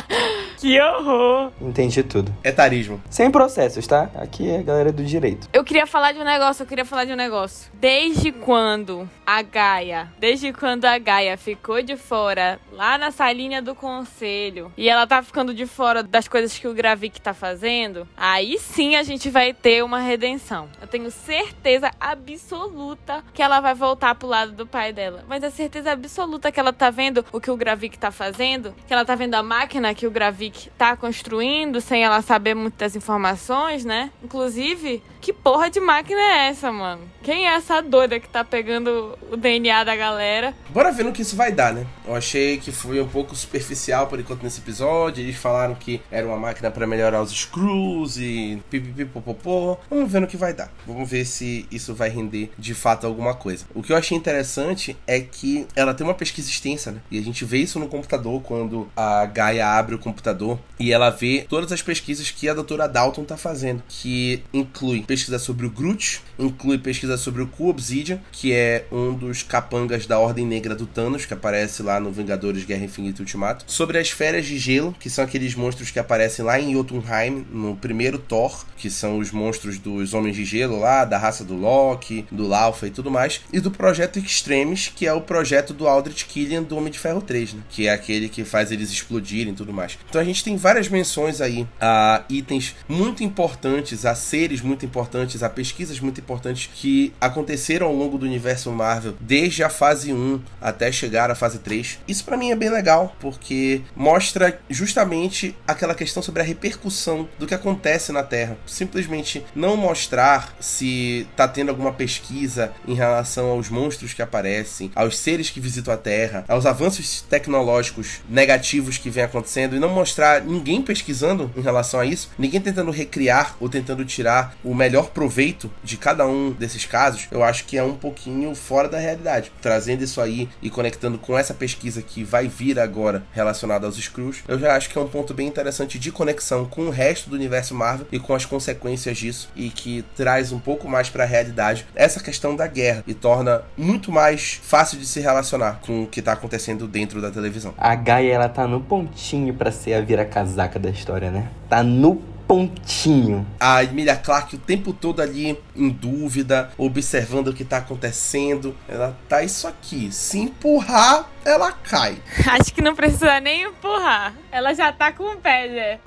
Que 0.61 0.79
horror! 0.79 1.51
Entendi 1.59 2.03
tudo. 2.03 2.31
Etarismo. 2.45 3.03
Sem 3.09 3.31
processos, 3.31 3.87
tá? 3.87 4.11
Aqui 4.15 4.51
é 4.51 4.59
a 4.59 4.63
galera 4.63 4.93
do 4.93 5.03
direito. 5.03 5.49
Eu 5.55 5.65
queria 5.65 5.87
falar 5.87 6.13
de 6.13 6.19
um 6.19 6.25
negócio, 6.25 6.65
eu 6.65 6.67
queria 6.67 6.85
falar 6.85 7.07
de 7.07 7.13
um 7.15 7.17
negócio. 7.17 7.73
Desde 7.73 8.31
quando 8.31 9.09
a 9.27 9.41
Gaia, 9.41 10.13
desde 10.19 10.53
quando 10.53 10.85
a 10.85 10.99
Gaia 10.99 11.39
ficou 11.39 11.81
de 11.81 11.97
fora 11.97 12.61
lá 12.73 12.99
na 12.99 13.11
salinha 13.11 13.63
do 13.63 13.75
conselho 13.75 14.71
e 14.77 14.87
ela 14.87 15.07
tá 15.07 15.23
ficando 15.23 15.55
de 15.55 15.65
fora 15.65 16.03
das 16.03 16.29
coisas 16.29 16.59
que 16.59 16.69
o 16.69 16.75
Gravik 16.75 17.23
tá 17.23 17.33
fazendo, 17.33 18.07
aí 18.15 18.59
sim 18.59 18.97
a 18.97 19.03
gente 19.03 19.31
vai 19.31 19.55
ter 19.55 19.83
uma 19.83 20.01
redenção. 20.01 20.69
Eu 20.79 20.87
tenho 20.87 21.11
certeza 21.11 21.91
absoluta 21.99 23.25
que 23.33 23.43
ela 23.43 23.61
vai 23.61 23.75
voltar 23.75 24.15
pro 24.15 24.29
lado 24.29 24.53
do 24.53 24.67
pai 24.67 24.93
dela. 24.93 25.25
Mas 25.27 25.43
a 25.43 25.51
certeza 25.51 25.93
absoluta 25.93 26.53
que 26.53 26.61
ela 26.61 26.73
tá 26.73 26.91
vendo 26.91 27.25
o 27.33 27.41
que 27.41 27.51
o 27.51 27.57
Gravik 27.57 27.99
tá 27.99 28.11
fazendo, 28.11 28.75
que 28.87 28.93
ela 28.93 29.07
tá 29.07 29.15
vendo 29.15 29.37
a 29.37 29.43
máquina 29.43 29.95
que 29.95 30.07
o 30.07 30.11
Gravik 30.11 30.50
tá 30.77 30.97
construindo 30.97 31.81
sem 31.81 32.05
ela 32.05 32.23
saber 32.23 32.55
muitas 32.55 32.97
informações, 32.97 33.85
né? 33.85 34.11
Inclusive, 34.23 35.03
que 35.21 35.33
porra 35.33 35.71
de 35.71 35.81
máquina 35.81 36.21
é 36.21 36.49
essa, 36.49 36.73
mano? 36.73 37.03
Quem 37.23 37.47
é 37.47 37.55
essa 37.55 37.83
doida 37.83 38.19
que 38.19 38.29
tá 38.29 38.43
pegando 38.43 39.19
o 39.31 39.37
DNA 39.37 39.85
da 39.85 39.95
galera? 39.95 40.55
Bora 40.71 40.91
ver 40.91 41.05
no 41.05 41.13
que 41.13 41.23
isso 41.23 41.37
vai 41.37 41.53
dar, 41.53 41.73
né? 41.73 41.87
Eu 42.07 42.15
achei 42.15 42.59
que 42.59 42.73
foi 42.73 43.01
um 43.01 43.09
pouco 43.09 43.37
superficial 43.37 44.07
por 44.07 44.19
enquanto 44.19 44.43
nesse 44.43 44.61
episódio. 44.61 45.23
Eles 45.23 45.37
falaram 45.37 45.75
que 45.75 46.01
era 46.11 46.27
uma 46.27 46.37
máquina 46.37 46.71
para 46.71 46.87
melhorar 46.87 47.23
os 47.23 47.31
screws 47.31 48.17
e 48.17 48.63
pipipipopopô. 48.71 49.79
Vamos 49.91 50.11
ver 50.11 50.21
no 50.21 50.27
que 50.27 50.37
vai 50.37 50.55
dar. 50.55 50.73
Vamos 50.87 51.09
ver 51.09 51.25
se 51.25 51.67
isso 51.71 51.95
vai 51.95 52.09
render 52.09 52.51
de 52.59 52.75
fato 52.75 53.07
alguma 53.07 53.35
coisa. 53.35 53.67
O 53.75 53.83
que 53.83 53.93
eu 53.93 53.97
achei 53.97 54.17
interessante 54.17 54.97
é 55.07 55.21
que 55.21 55.67
ela 55.77 55.93
tem 55.93 56.07
uma 56.07 56.15
pesquisa 56.15 56.49
extensa, 56.49 56.91
né? 56.91 57.01
E 57.11 57.19
a 57.19 57.23
gente 57.23 57.45
vê 57.45 57.59
isso 57.59 57.79
no 57.79 57.89
computador 57.89 58.41
quando 58.43 58.89
a 58.97 59.27
Gaia 59.27 59.67
abre 59.67 59.95
o 59.95 59.99
computador 59.99 60.59
e 60.79 60.93
ela 60.93 61.11
vê 61.11 61.47
todas 61.49 61.71
as 61.71 61.83
pesquisas 61.83 62.31
que 62.31 62.49
a 62.49 62.55
doutora 62.55 62.89
Dalton 62.89 63.25
tá 63.25 63.37
fazendo, 63.37 63.83
que 63.89 64.43
inclui 64.53 65.05
pesquisa 65.11 65.41
sobre 65.41 65.67
o 65.67 65.71
Groot, 65.71 66.23
inclui 66.39 66.79
pesquisa 66.79 67.17
sobre 67.17 67.43
o 67.43 67.49
Q-Obsidian, 67.49 68.21
que 68.31 68.53
é 68.53 68.87
um 68.93 69.13
dos 69.13 69.43
capangas 69.43 70.07
da 70.07 70.21
Ordem 70.21 70.47
Negra 70.47 70.73
do 70.73 70.87
Thanos, 70.87 71.27
que 71.27 71.35
aparece 71.35 71.83
lá 71.83 71.99
no 71.99 72.13
Vingadores 72.13 72.65
Guerra 72.65 72.85
Infinita 72.85 73.21
Ultimato, 73.21 73.65
sobre 73.67 73.99
as 73.99 74.09
Feras 74.09 74.47
de 74.47 74.57
Gelo, 74.57 74.95
que 75.01 75.11
são 75.11 75.25
aqueles 75.25 75.57
monstros 75.57 75.91
que 75.91 75.99
aparecem 75.99 76.45
lá 76.45 76.61
em 76.61 76.75
Jotunheim, 76.75 77.45
no 77.51 77.75
primeiro 77.75 78.19
Thor, 78.19 78.65
que 78.77 78.89
são 78.89 79.19
os 79.19 79.33
monstros 79.33 79.81
dos 79.81 80.15
Homens 80.15 80.37
de 80.37 80.45
Gelo 80.45 80.79
lá, 80.79 81.05
da 81.05 81.19
raça 81.19 81.43
do 81.43 81.57
Loki, 81.57 82.25
do 82.31 82.47
Laufa 82.47 82.87
e 82.87 82.91
tudo 82.91 83.11
mais, 83.11 83.41
e 83.53 83.59
do 83.59 83.73
Projeto 83.73 84.21
Extremis, 84.21 84.93
que 84.95 85.09
é 85.09 85.13
o 85.13 85.21
projeto 85.21 85.75
do 85.75 85.89
Aldrich 85.89 86.25
Killian 86.27 86.63
do 86.63 86.77
Homem 86.77 86.93
de 86.93 87.01
Ferro 87.01 87.21
3, 87.21 87.55
né? 87.55 87.63
que 87.69 87.89
é 87.89 87.93
aquele 87.93 88.29
que 88.29 88.45
faz 88.45 88.71
eles 88.71 88.93
explodirem 88.93 89.53
e 89.55 89.57
tudo 89.57 89.73
mais. 89.73 89.99
Então 90.09 90.21
a 90.21 90.25
gente 90.25 90.45
tem 90.45 90.57
várias 90.57 90.89
menções 90.89 91.41
aí 91.41 91.67
a 91.81 92.23
itens 92.29 92.77
muito 92.89 93.25
importantes, 93.25 94.07
a 94.07 94.15
seres 94.15 94.61
muito 94.61 94.87
importantes, 95.01 95.43
a 95.43 95.49
pesquisas 95.49 95.99
muito 95.99 96.21
importantes 96.21 96.71
que 96.75 97.13
aconteceram 97.21 97.87
ao 97.87 97.95
longo 97.95 98.19
do 98.19 98.27
universo 98.27 98.71
Marvel, 98.71 99.17
desde 99.19 99.65
a 99.65 99.71
fase 99.71 100.13
1 100.13 100.41
até 100.61 100.93
chegar 100.93 101.31
à 101.31 101.35
fase 101.35 101.59
3. 101.59 102.01
Isso 102.07 102.25
para 102.25 102.37
mim 102.37 102.51
é 102.51 102.57
bem 102.57 102.69
legal, 102.69 103.17
porque 103.19 103.81
mostra 103.97 104.61
justamente 104.69 105.57
aquela 105.67 105.95
questão 105.95 106.23
sobre 106.23 106.43
a 106.43 106.45
repercussão 106.45 107.29
do 107.39 107.47
que 107.47 107.55
acontece 107.55 108.13
na 108.13 108.23
Terra. 108.23 108.59
Simplesmente 108.67 109.45
não 109.55 109.77
mostrar 109.77 110.55
se 110.61 111.27
tá 111.35 111.49
tendo 111.49 111.71
alguma 111.71 111.93
pesquisa 111.93 112.73
em 112.87 112.95
relação 112.95 113.49
aos 113.49 113.71
monstros 113.71 114.13
que 114.13 114.23
aparecem, 114.23 114.91
aos 114.95 115.19
seres 115.19 115.49
que 115.49 115.61
visitam 115.61 115.95
a 115.95 115.97
Terra, 115.97 116.45
aos 116.47 116.67
avanços 116.67 117.23
tecnológicos 117.23 118.21
negativos 118.29 118.99
que 118.99 119.09
vem 119.09 119.25
acontecendo 119.25 119.75
e 119.75 119.79
não 119.79 119.89
mostrar 119.89 120.43
ninguém 120.43 120.83
pesquisando 120.83 121.51
em 121.57 121.63
relação 121.63 122.01
a 122.01 122.05
isso, 122.05 122.31
ninguém 122.39 122.61
tentando 122.61 122.91
recriar 122.91 123.57
ou 123.59 123.69
tentando 123.69 124.05
tirar 124.05 124.55
o 124.63 124.75
melhor 124.75 124.90
proveito 124.99 125.71
de 125.83 125.97
cada 125.97 126.27
um 126.27 126.51
desses 126.51 126.85
casos, 126.85 127.29
eu 127.31 127.43
acho 127.43 127.65
que 127.65 127.77
é 127.77 127.83
um 127.83 127.95
pouquinho 127.95 128.55
fora 128.55 128.89
da 128.89 128.99
realidade. 128.99 129.53
Trazendo 129.61 130.03
isso 130.03 130.21
aí 130.21 130.49
e 130.63 130.71
conectando 130.71 131.19
com 131.19 131.39
essa 131.39 131.55
pesquisa 131.55 132.03
que 132.03 132.25
vai 132.25 132.49
vir 132.49 132.79
agora 132.79 133.23
relacionada 133.33 133.87
aos 133.87 133.97
Screws, 133.97 134.43
eu 134.49 134.59
já 134.59 134.77
acho 134.77 134.89
que 134.89 134.99
é 134.99 135.01
um 135.01 135.09
ponto 135.09 135.35
bem 135.35 135.47
interessante 135.47 135.99
de 135.99 136.11
conexão 136.11 136.65
com 136.65 136.83
o 136.83 136.91
resto 136.91 137.31
do 137.31 137.37
universo 137.37 137.75
Marvel 137.75 138.07
e 138.11 138.19
com 138.19 138.35
as 138.35 138.45
consequências 138.45 139.17
disso 139.17 139.51
e 139.55 139.71
que 139.71 140.05
traz 140.17 140.53
um 140.53 140.59
pouco 140.59 140.89
mais 140.89 141.09
para 141.09 141.25
a 141.25 141.27
realidade 141.27 141.87
essa 141.95 142.21
questão 142.21 142.57
da 142.57 142.67
guerra 142.67 143.05
e 143.07 143.15
torna 143.15 143.63
muito 143.77 144.11
mais 144.11 144.61
fácil 144.63 144.99
de 144.99 145.07
se 145.07 145.21
relacionar 145.21 145.81
com 145.83 146.05
o 146.05 146.07
que 146.07 146.23
tá 146.23 146.33
acontecendo 146.33 146.87
dentro 146.89 147.21
da 147.21 147.31
televisão. 147.31 147.75
A 147.77 147.95
Gaia 147.95 148.33
ela 148.33 148.49
tá 148.49 148.67
no 148.67 148.81
pontinho 148.81 149.55
para 149.55 149.71
ser 149.71 149.95
a 149.95 150.01
vira-casaca 150.01 150.79
da 150.79 150.91
história, 150.91 151.31
né? 151.31 151.49
Tá 151.69 151.83
no 151.83 152.30
pontinho. 152.51 153.47
A 153.61 153.85
Emilia 153.85 154.17
Clarke 154.17 154.57
o 154.57 154.59
tempo 154.59 154.93
todo 154.93 155.23
ali 155.23 155.57
em 155.77 155.89
dúvida, 155.89 156.73
observando 156.77 157.47
o 157.47 157.55
que 157.55 157.65
tá 157.65 157.77
acontecendo. 157.77 158.77
Ela 158.89 159.17
tá 159.29 159.41
isso 159.41 159.69
aqui. 159.69 160.11
Se 160.11 160.41
empurrar, 160.41 161.31
ela 161.45 161.71
cai. 161.71 162.21
Acho 162.51 162.75
que 162.75 162.83
não 162.83 162.97
precisa 162.97 163.39
nem 163.39 163.63
empurrar. 163.63 164.35
Ela 164.51 164.75
já 164.75 164.91
tá 164.91 165.13
com 165.13 165.33
o 165.33 165.37
pé, 165.37 165.69
né? 165.69 166.01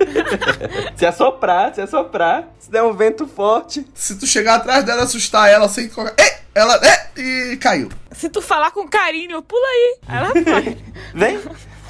se 0.98 1.06
assoprar, 1.06 1.74
se 1.74 1.80
assoprar, 1.80 2.50
se 2.60 2.70
der 2.70 2.84
um 2.84 2.92
vento 2.92 3.26
forte. 3.26 3.88
Se 3.94 4.20
tu 4.20 4.28
chegar 4.28 4.56
atrás 4.56 4.84
dela, 4.84 5.04
assustar 5.04 5.50
ela 5.50 5.70
sem 5.70 5.88
colocar. 5.88 6.14
Ela. 6.54 6.76
É, 6.86 7.22
e 7.22 7.56
caiu. 7.56 7.88
Se 8.12 8.28
tu 8.28 8.42
falar 8.42 8.72
com 8.72 8.86
carinho, 8.86 9.42
pula 9.42 9.66
aí. 9.66 9.98
Ela 10.10 10.34
vai. 10.44 10.78
Vem 11.16 11.40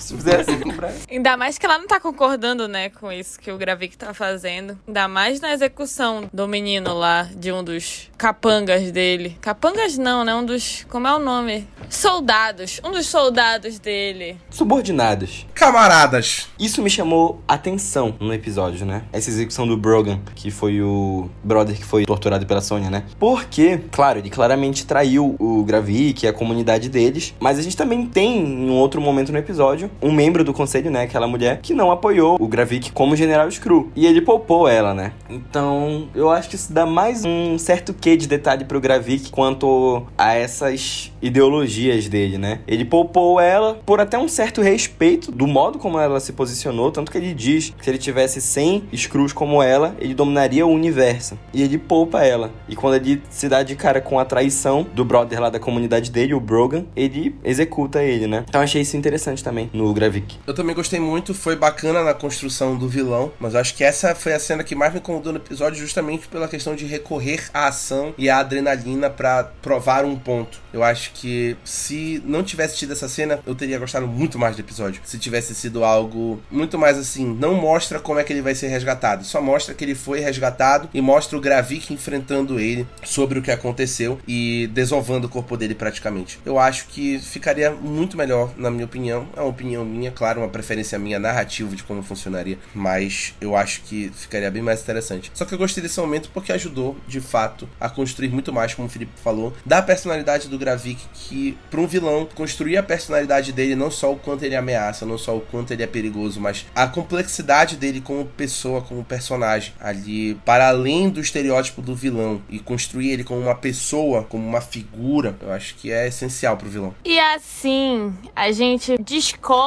Se 0.03 0.15
fizesse 0.15 0.51
assim 0.51 0.71
pra... 0.71 0.91
Ainda 1.09 1.37
mais 1.37 1.57
que 1.57 1.65
ela 1.65 1.77
não 1.77 1.87
tá 1.87 1.99
concordando, 1.99 2.67
né, 2.67 2.89
com 2.89 3.11
isso 3.11 3.39
que 3.39 3.51
o 3.51 3.57
Gravik 3.57 3.97
tá 3.97 4.13
fazendo. 4.13 4.77
Ainda 4.87 5.07
mais 5.07 5.39
na 5.39 5.53
execução 5.53 6.29
do 6.33 6.47
menino 6.47 6.93
lá, 6.93 7.29
de 7.35 7.51
um 7.51 7.63
dos 7.63 8.09
capangas 8.17 8.91
dele. 8.91 9.37
Capangas 9.41 9.97
não, 9.97 10.23
né? 10.23 10.33
Um 10.33 10.45
dos. 10.45 10.85
Como 10.89 11.07
é 11.07 11.15
o 11.15 11.19
nome? 11.19 11.67
Soldados. 11.89 12.79
Um 12.83 12.91
dos 12.91 13.07
soldados 13.07 13.79
dele. 13.79 14.37
Subordinados. 14.49 15.45
Camaradas. 15.53 16.47
Isso 16.59 16.81
me 16.81 16.89
chamou 16.89 17.41
atenção 17.47 18.15
no 18.19 18.33
episódio, 18.33 18.85
né? 18.85 19.03
Essa 19.11 19.29
execução 19.29 19.67
do 19.67 19.77
Brogan, 19.77 20.19
que 20.35 20.51
foi 20.51 20.81
o 20.81 21.29
brother 21.43 21.75
que 21.75 21.85
foi 21.85 22.05
torturado 22.05 22.45
pela 22.45 22.61
Sônia, 22.61 22.89
né? 22.89 23.03
Porque, 23.19 23.81
claro, 23.91 24.19
ele 24.19 24.29
claramente 24.29 24.85
traiu 24.85 25.35
o 25.39 25.63
Gravik 25.63 26.25
e 26.25 26.27
a 26.27 26.33
comunidade 26.33 26.89
deles, 26.89 27.33
mas 27.39 27.59
a 27.59 27.61
gente 27.61 27.75
também 27.75 28.05
tem, 28.05 28.39
em 28.39 28.69
um 28.69 28.77
outro 28.77 29.01
momento 29.01 29.31
no 29.31 29.37
episódio, 29.37 29.91
um 30.01 30.11
membro 30.11 30.43
do 30.43 30.53
conselho, 30.53 30.91
né? 30.91 31.03
Aquela 31.03 31.27
mulher 31.27 31.59
que 31.61 31.73
não 31.73 31.91
apoiou 31.91 32.37
o 32.39 32.47
Gravik 32.47 32.91
como 32.91 33.15
General 33.15 33.49
Screw. 33.49 33.91
E 33.95 34.05
ele 34.05 34.21
poupou 34.21 34.67
ela, 34.67 34.93
né? 34.93 35.13
Então, 35.29 36.07
eu 36.13 36.29
acho 36.29 36.49
que 36.49 36.55
isso 36.55 36.71
dá 36.71 36.85
mais 36.85 37.25
um 37.25 37.57
certo 37.57 37.93
quê 37.93 38.15
de 38.15 38.27
detalhe 38.27 38.65
pro 38.65 38.79
Gravik 38.79 39.29
quanto 39.31 40.03
a 40.17 40.33
essas 40.33 41.11
ideologias 41.21 42.07
dele, 42.07 42.37
né? 42.37 42.59
Ele 42.67 42.85
poupou 42.85 43.39
ela 43.39 43.79
por 43.85 43.99
até 43.99 44.17
um 44.17 44.27
certo 44.27 44.61
respeito 44.61 45.31
do 45.31 45.47
modo 45.47 45.79
como 45.79 45.99
ela 45.99 46.19
se 46.19 46.33
posicionou, 46.33 46.91
tanto 46.91 47.11
que 47.11 47.17
ele 47.17 47.33
diz 47.33 47.73
que 47.77 47.83
se 47.83 47.89
ele 47.89 47.97
tivesse 47.97 48.41
100 48.41 48.83
Screws 48.95 49.33
como 49.33 49.61
ela, 49.61 49.95
ele 49.99 50.13
dominaria 50.13 50.65
o 50.65 50.69
universo. 50.69 51.37
E 51.53 51.61
ele 51.61 51.77
poupa 51.77 52.23
ela. 52.23 52.51
E 52.67 52.75
quando 52.75 52.95
ele 52.95 53.21
se 53.29 53.47
dá 53.47 53.63
de 53.63 53.75
cara 53.75 54.01
com 54.01 54.19
a 54.19 54.25
traição 54.25 54.85
do 54.93 55.05
brother 55.05 55.41
lá 55.41 55.49
da 55.49 55.59
comunidade 55.59 56.11
dele, 56.11 56.33
o 56.33 56.39
Brogan, 56.39 56.85
ele 56.95 57.35
executa 57.43 58.03
ele, 58.03 58.27
né? 58.27 58.43
Então 58.47 58.61
achei 58.61 58.81
isso 58.81 58.97
interessante 58.97 59.43
também 59.43 59.69
no 59.73 59.82
Gravik. 59.91 60.37
Eu 60.45 60.53
também 60.53 60.75
gostei 60.75 60.99
muito, 60.99 61.33
foi 61.33 61.55
bacana 61.55 62.03
na 62.03 62.13
construção 62.13 62.77
do 62.77 62.87
vilão, 62.87 63.31
mas 63.39 63.55
eu 63.55 63.59
acho 63.59 63.73
que 63.73 63.83
essa 63.83 64.13
foi 64.13 64.33
a 64.33 64.39
cena 64.39 64.63
que 64.63 64.75
mais 64.75 64.93
me 64.93 64.99
incomodou 64.99 65.33
no 65.33 65.39
episódio, 65.39 65.79
justamente 65.79 66.27
pela 66.27 66.47
questão 66.47 66.75
de 66.75 66.85
recorrer 66.85 67.49
à 67.51 67.67
ação 67.67 68.13
e 68.17 68.29
à 68.29 68.37
adrenalina 68.37 69.09
para 69.09 69.45
provar 69.61 70.05
um 70.05 70.15
ponto. 70.15 70.61
Eu 70.71 70.83
acho 70.83 71.11
que 71.13 71.57
se 71.63 72.21
não 72.25 72.43
tivesse 72.43 72.77
tido 72.77 72.93
essa 72.93 73.09
cena, 73.09 73.39
eu 73.45 73.55
teria 73.55 73.79
gostado 73.79 74.07
muito 74.07 74.37
mais 74.37 74.55
do 74.55 74.59
episódio. 74.59 75.01
Se 75.03 75.17
tivesse 75.17 75.55
sido 75.55 75.83
algo 75.83 76.41
muito 76.51 76.77
mais 76.77 76.97
assim, 76.97 77.25
não 77.25 77.55
mostra 77.55 77.99
como 77.99 78.19
é 78.19 78.23
que 78.23 78.31
ele 78.31 78.41
vai 78.41 78.53
ser 78.53 78.67
resgatado, 78.67 79.23
só 79.23 79.41
mostra 79.41 79.73
que 79.73 79.83
ele 79.83 79.95
foi 79.95 80.19
resgatado 80.19 80.89
e 80.93 81.01
mostra 81.01 81.37
o 81.37 81.41
Gravik 81.41 81.93
enfrentando 81.93 82.59
ele 82.59 82.87
sobre 83.03 83.39
o 83.39 83.41
que 83.41 83.51
aconteceu 83.51 84.19
e 84.27 84.67
desovando 84.67 85.27
o 85.27 85.29
corpo 85.29 85.57
dele 85.57 85.75
praticamente. 85.75 86.39
Eu 86.45 86.59
acho 86.59 86.87
que 86.87 87.19
ficaria 87.19 87.71
muito 87.71 88.17
melhor, 88.17 88.51
na 88.57 88.69
minha 88.69 88.85
opinião. 88.85 89.27
É 89.35 89.39
uma 89.39 89.49
opinião 89.49 89.72
minha, 89.77 90.11
claro, 90.11 90.41
uma 90.41 90.49
preferência 90.49 90.99
minha 90.99 91.19
narrativa 91.19 91.75
de 91.75 91.83
como 91.83 92.03
funcionaria, 92.03 92.57
mas 92.73 93.33
eu 93.39 93.55
acho 93.55 93.81
que 93.81 94.11
ficaria 94.15 94.51
bem 94.51 94.61
mais 94.61 94.81
interessante. 94.81 95.31
Só 95.33 95.45
que 95.45 95.53
eu 95.53 95.57
gostei 95.57 95.81
desse 95.81 95.99
momento 95.99 96.29
porque 96.33 96.51
ajudou, 96.51 96.97
de 97.07 97.21
fato, 97.21 97.67
a 97.79 97.89
construir 97.89 98.29
muito 98.29 98.51
mais, 98.51 98.73
como 98.73 98.87
o 98.87 98.91
Felipe 98.91 99.11
falou, 99.23 99.53
da 99.65 99.81
personalidade 99.81 100.47
do 100.47 100.57
Gravik, 100.57 101.01
que 101.13 101.57
para 101.69 101.79
um 101.79 101.87
vilão 101.87 102.27
construir 102.35 102.77
a 102.77 102.83
personalidade 102.83 103.51
dele, 103.51 103.75
não 103.75 103.89
só 103.89 104.11
o 104.11 104.17
quanto 104.17 104.43
ele 104.43 104.55
ameaça, 104.55 105.05
não 105.05 105.17
só 105.17 105.35
o 105.35 105.41
quanto 105.41 105.71
ele 105.71 105.83
é 105.83 105.87
perigoso, 105.87 106.39
mas 106.39 106.65
a 106.75 106.87
complexidade 106.87 107.75
dele 107.77 108.01
como 108.01 108.25
pessoa, 108.25 108.81
como 108.81 109.03
personagem, 109.03 109.73
ali 109.79 110.35
para 110.45 110.67
além 110.67 111.09
do 111.09 111.19
estereótipo 111.19 111.81
do 111.81 111.95
vilão 111.95 112.41
e 112.49 112.59
construir 112.59 113.11
ele 113.11 113.23
como 113.23 113.41
uma 113.41 113.55
pessoa, 113.55 114.23
como 114.23 114.47
uma 114.47 114.61
figura, 114.61 115.35
eu 115.41 115.51
acho 115.51 115.75
que 115.75 115.91
é 115.91 116.07
essencial 116.07 116.57
pro 116.57 116.69
vilão. 116.69 116.93
E 117.05 117.19
assim, 117.19 118.13
a 118.35 118.51
gente 118.51 118.97
descobre 118.97 119.62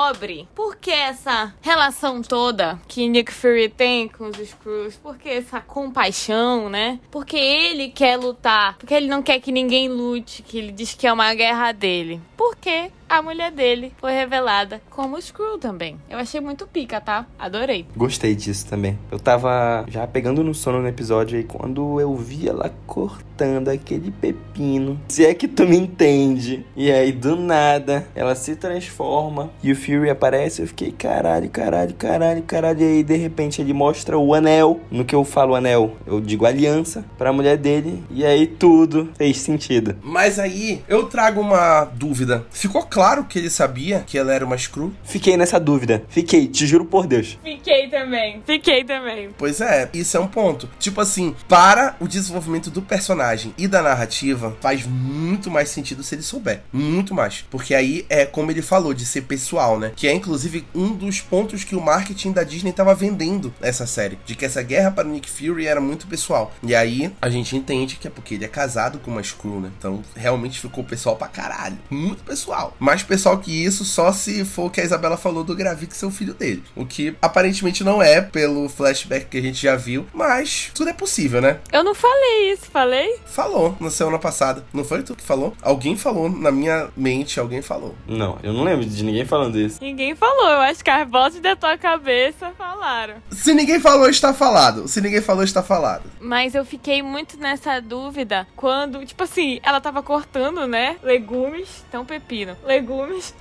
por 0.55 0.77
que 0.77 0.91
essa 0.91 1.55
relação 1.63 2.21
toda 2.21 2.79
que 2.87 3.09
Nick 3.09 3.33
Fury 3.33 3.71
tem 3.71 4.09
com 4.09 4.29
os 4.29 4.37
Screws, 4.37 4.97
por 4.97 5.17
que 5.17 5.29
essa 5.29 5.61
compaixão, 5.61 6.69
né? 6.69 7.01
Porque 7.11 7.37
ele 7.37 7.89
quer 7.89 8.17
lutar, 8.19 8.77
porque 8.79 8.93
ele 8.93 9.07
não 9.07 9.23
quer 9.23 9.41
que 9.41 9.51
ninguém 9.51 9.89
lute, 9.89 10.43
que 10.43 10.59
ele 10.59 10.71
diz 10.71 10.93
que 10.93 11.07
é 11.07 11.13
uma 11.13 11.33
guerra 11.35 11.73
dele. 11.73 12.21
Porque 12.37 12.91
a 13.09 13.23
mulher 13.23 13.53
dele 13.53 13.93
foi 13.99 14.13
revelada 14.13 14.83
como 14.91 15.21
Screw 15.21 15.59
também. 15.59 15.97
Eu 16.11 16.19
achei 16.19 16.41
muito 16.41 16.67
pica, 16.67 17.01
tá? 17.01 17.25
Adorei. 17.39 17.87
Gostei 17.97 18.35
disso 18.35 18.67
também. 18.67 18.99
Eu 19.11 19.19
tava 19.19 19.85
já 19.89 20.07
pegando 20.07 20.43
no 20.43 20.55
sono 20.55 20.83
no 20.83 20.89
episódio 20.89 21.39
e 21.39 21.45
quando 21.45 22.01
eu 22.01 22.15
vi 22.17 22.49
ela 22.49 22.75
cortando 22.87 23.69
aquele 23.69 24.11
pepino, 24.11 25.01
se 25.09 25.25
é 25.25 25.33
que 25.35 25.47
tu 25.47 25.67
me 25.67 25.77
entende. 25.77 26.67
E 26.77 26.91
aí 26.91 27.13
do 27.13 27.37
nada 27.37 28.07
ela 28.15 28.35
se 28.35 28.57
transforma 28.57 29.51
e 29.63 29.71
o 29.71 29.77
Fury 29.87 30.11
aparece, 30.11 30.63
eu 30.63 30.67
fiquei 30.67 30.91
caralho, 30.91 31.49
caralho, 31.49 31.95
caralho, 31.95 32.43
caralho. 32.43 32.81
E 32.81 32.85
aí 32.85 33.03
de 33.05 33.17
repente 33.17 33.63
ele 33.63 33.73
mostra 33.73 34.19
o 34.19 34.35
anel. 34.35 34.81
No 34.91 35.05
que 35.05 35.15
eu 35.15 35.23
falo 35.23 35.55
anel, 35.55 35.97
eu 36.05 36.21
digo 36.21 36.45
aliança 36.45 37.05
pra 37.17 37.33
mulher 37.33 37.57
dele 37.57 38.03
e 38.11 38.27
aí 38.27 38.49
tudo 38.49 39.11
fez 39.17 39.39
sentido. 39.39 39.97
Mas 40.03 40.41
aí 40.41 40.83
eu 40.89 41.05
trago 41.05 41.41
uma 41.41 41.85
dúvida. 41.85 42.45
Ficou 42.51 42.83
claro 42.83 43.25
que 43.25 43.39
ele 43.39 43.49
sabia 43.49 44.03
que 44.05 44.19
ela 44.19 44.35
era 44.35 44.45
uma 44.45 44.59
Screw? 44.59 44.93
Fiquei 45.05 45.37
nessa 45.37 45.61
dúvida. 45.61 46.03
Fiquei, 46.09 46.49
te 46.49 46.67
juro 46.67 46.85
por 46.85 47.07
Deus. 47.07 47.39
Fiquei 47.45 47.89
também. 47.89 48.43
Fiquei 48.45 48.83
também. 48.83 49.31
Pois 49.39 49.61
é, 49.61 49.89
isso 49.95 50.17
é 50.17 50.21
um 50.21 50.27
ponto. 50.27 50.69
Tipo 50.81 51.01
assim, 51.01 51.37
para 51.49 51.95
o 52.01 52.09
desenvolvimento 52.09 52.71
do 52.71 52.83
personagem 52.83 53.55
e 53.57 53.69
da 53.69 53.83
narrativa, 53.83 54.57
faz 54.61 54.85
muito 54.85 55.49
mais 55.49 55.69
sentido 55.69 56.03
se 56.03 56.17
ele 56.17 56.23
souber. 56.23 56.63
Muito 56.73 57.15
mais. 57.15 57.45
Porque 57.49 57.73
aí 57.75 58.05
é 58.09 58.27
como 58.27 58.51
ele 58.51 58.63
falou, 58.63 58.93
de 58.93 59.07
ser 59.07 59.23
pessoal, 59.23 59.76
né? 59.79 59.93
Que 59.95 60.09
é 60.09 60.13
inclusive 60.13 60.67
um 60.75 60.95
dos 60.95 61.21
pontos 61.21 61.65
que 61.65 61.77
o 61.77 61.81
marketing 61.81 62.33
da 62.33 62.45
Disney 62.45 62.73
tava 62.73 62.95
vendendo 62.95 63.53
essa 63.61 63.87
série. 63.87 64.19
De 64.25 64.35
que 64.35 64.45
essa 64.45 64.63
guerra 64.63 64.91
para 64.91 65.09
o 65.09 65.11
Nick 65.11 65.31
Fury 65.31 65.67
era 65.67 65.81
muito 65.81 66.07
pessoal. 66.07 66.53
E 66.63 66.75
aí 66.75 67.13
a 67.21 67.29
gente 67.29 67.57
entende 67.57 67.97
que 67.97 68.07
é 68.07 68.11
porque 68.11 68.35
ele 68.35 68.45
é 68.45 68.49
casado 68.49 68.99
com 68.99 69.11
uma 69.11 69.23
Screw, 69.23 69.61
né? 69.61 69.71
Então 69.79 70.03
realmente 70.15 70.61
ficou 70.61 70.85
pessoal 70.85 71.17
pra 71.17 71.29
caralho. 71.29 71.79
Muito 71.91 72.23
pessoal. 72.25 72.75
Mais 72.79 73.03
pessoal 73.03 73.39
que 73.39 73.65
isso, 73.65 73.85
só 73.85 74.13
se 74.13 74.45
for 74.45 74.67
o 74.67 74.71
que 74.71 74.81
a 74.81 74.85
Isabela 74.85 75.17
falou 75.17 75.45
do 75.45 75.55
Gravik 75.55 75.97
ser 75.97 76.07
o 76.07 76.11
filho 76.11 76.35
dele. 76.35 76.63
O 76.75 76.85
que 76.87 77.15
aparentemente 77.21 77.85
não 77.85 78.03
é, 78.03 78.21
pelo 78.21 78.69
flashback 78.69 79.27
que 79.27 79.39
a 79.39 79.43
gente 79.43 79.63
já 79.63 79.77
viu. 79.77 80.07
Mas 80.13 80.71
tudo 80.75 80.91
é 80.91 80.93
possível, 80.93 81.41
né? 81.41 81.59
Eu 81.73 81.85
não 81.85 81.95
falei 81.95 82.53
isso, 82.53 82.67
falei? 82.71 83.19
Falou 83.27 83.77
na 83.81 83.91
semana 83.91 84.19
passada. 84.19 84.65
Não 84.73 84.85
foi 84.85 85.03
tu 85.03 85.15
que 85.15 85.23
falou? 85.23 85.55
Alguém 85.63 85.97
falou 85.97 86.29
na 86.29 86.51
minha 86.51 86.89
mente, 86.97 87.39
alguém 87.39 87.63
falou. 87.63 87.95
Não, 88.07 88.39
eu 88.43 88.53
não 88.53 88.65
lembro 88.65 88.85
de 88.85 89.05
ninguém 89.05 89.25
falando 89.25 89.59
isso. 89.59 89.66
Ninguém 89.81 90.15
falou. 90.15 90.49
Eu 90.49 90.61
acho 90.61 90.83
que 90.83 90.91
as 90.91 91.09
vozes 91.09 91.41
da 91.41 91.57
tua 91.57 91.77
cabeça 91.77 92.51
falaram. 92.57 93.17
Se 93.31 93.55
ninguém 93.55 93.81
falou, 93.81 94.09
está 94.09 94.33
falado. 94.33 94.89
Se 94.89 95.01
ninguém 95.01 95.21
falou, 95.21 95.45
está 95.45 95.63
falado. 95.63 96.05
Mas 96.21 96.55
eu 96.55 96.65
fiquei 96.65 97.03
muito 97.03 97.37
nessa 97.39 97.81
dúvida 97.81 98.47
quando, 98.57 99.05
tipo 99.05 99.23
assim, 99.23 99.61
ela 99.63 99.81
tava 99.81 100.03
cortando, 100.03 100.67
né? 100.67 100.97
Legumes, 101.03 101.85
então 101.89 102.05
pepino. 102.05 102.57
Legumes. 102.65 103.35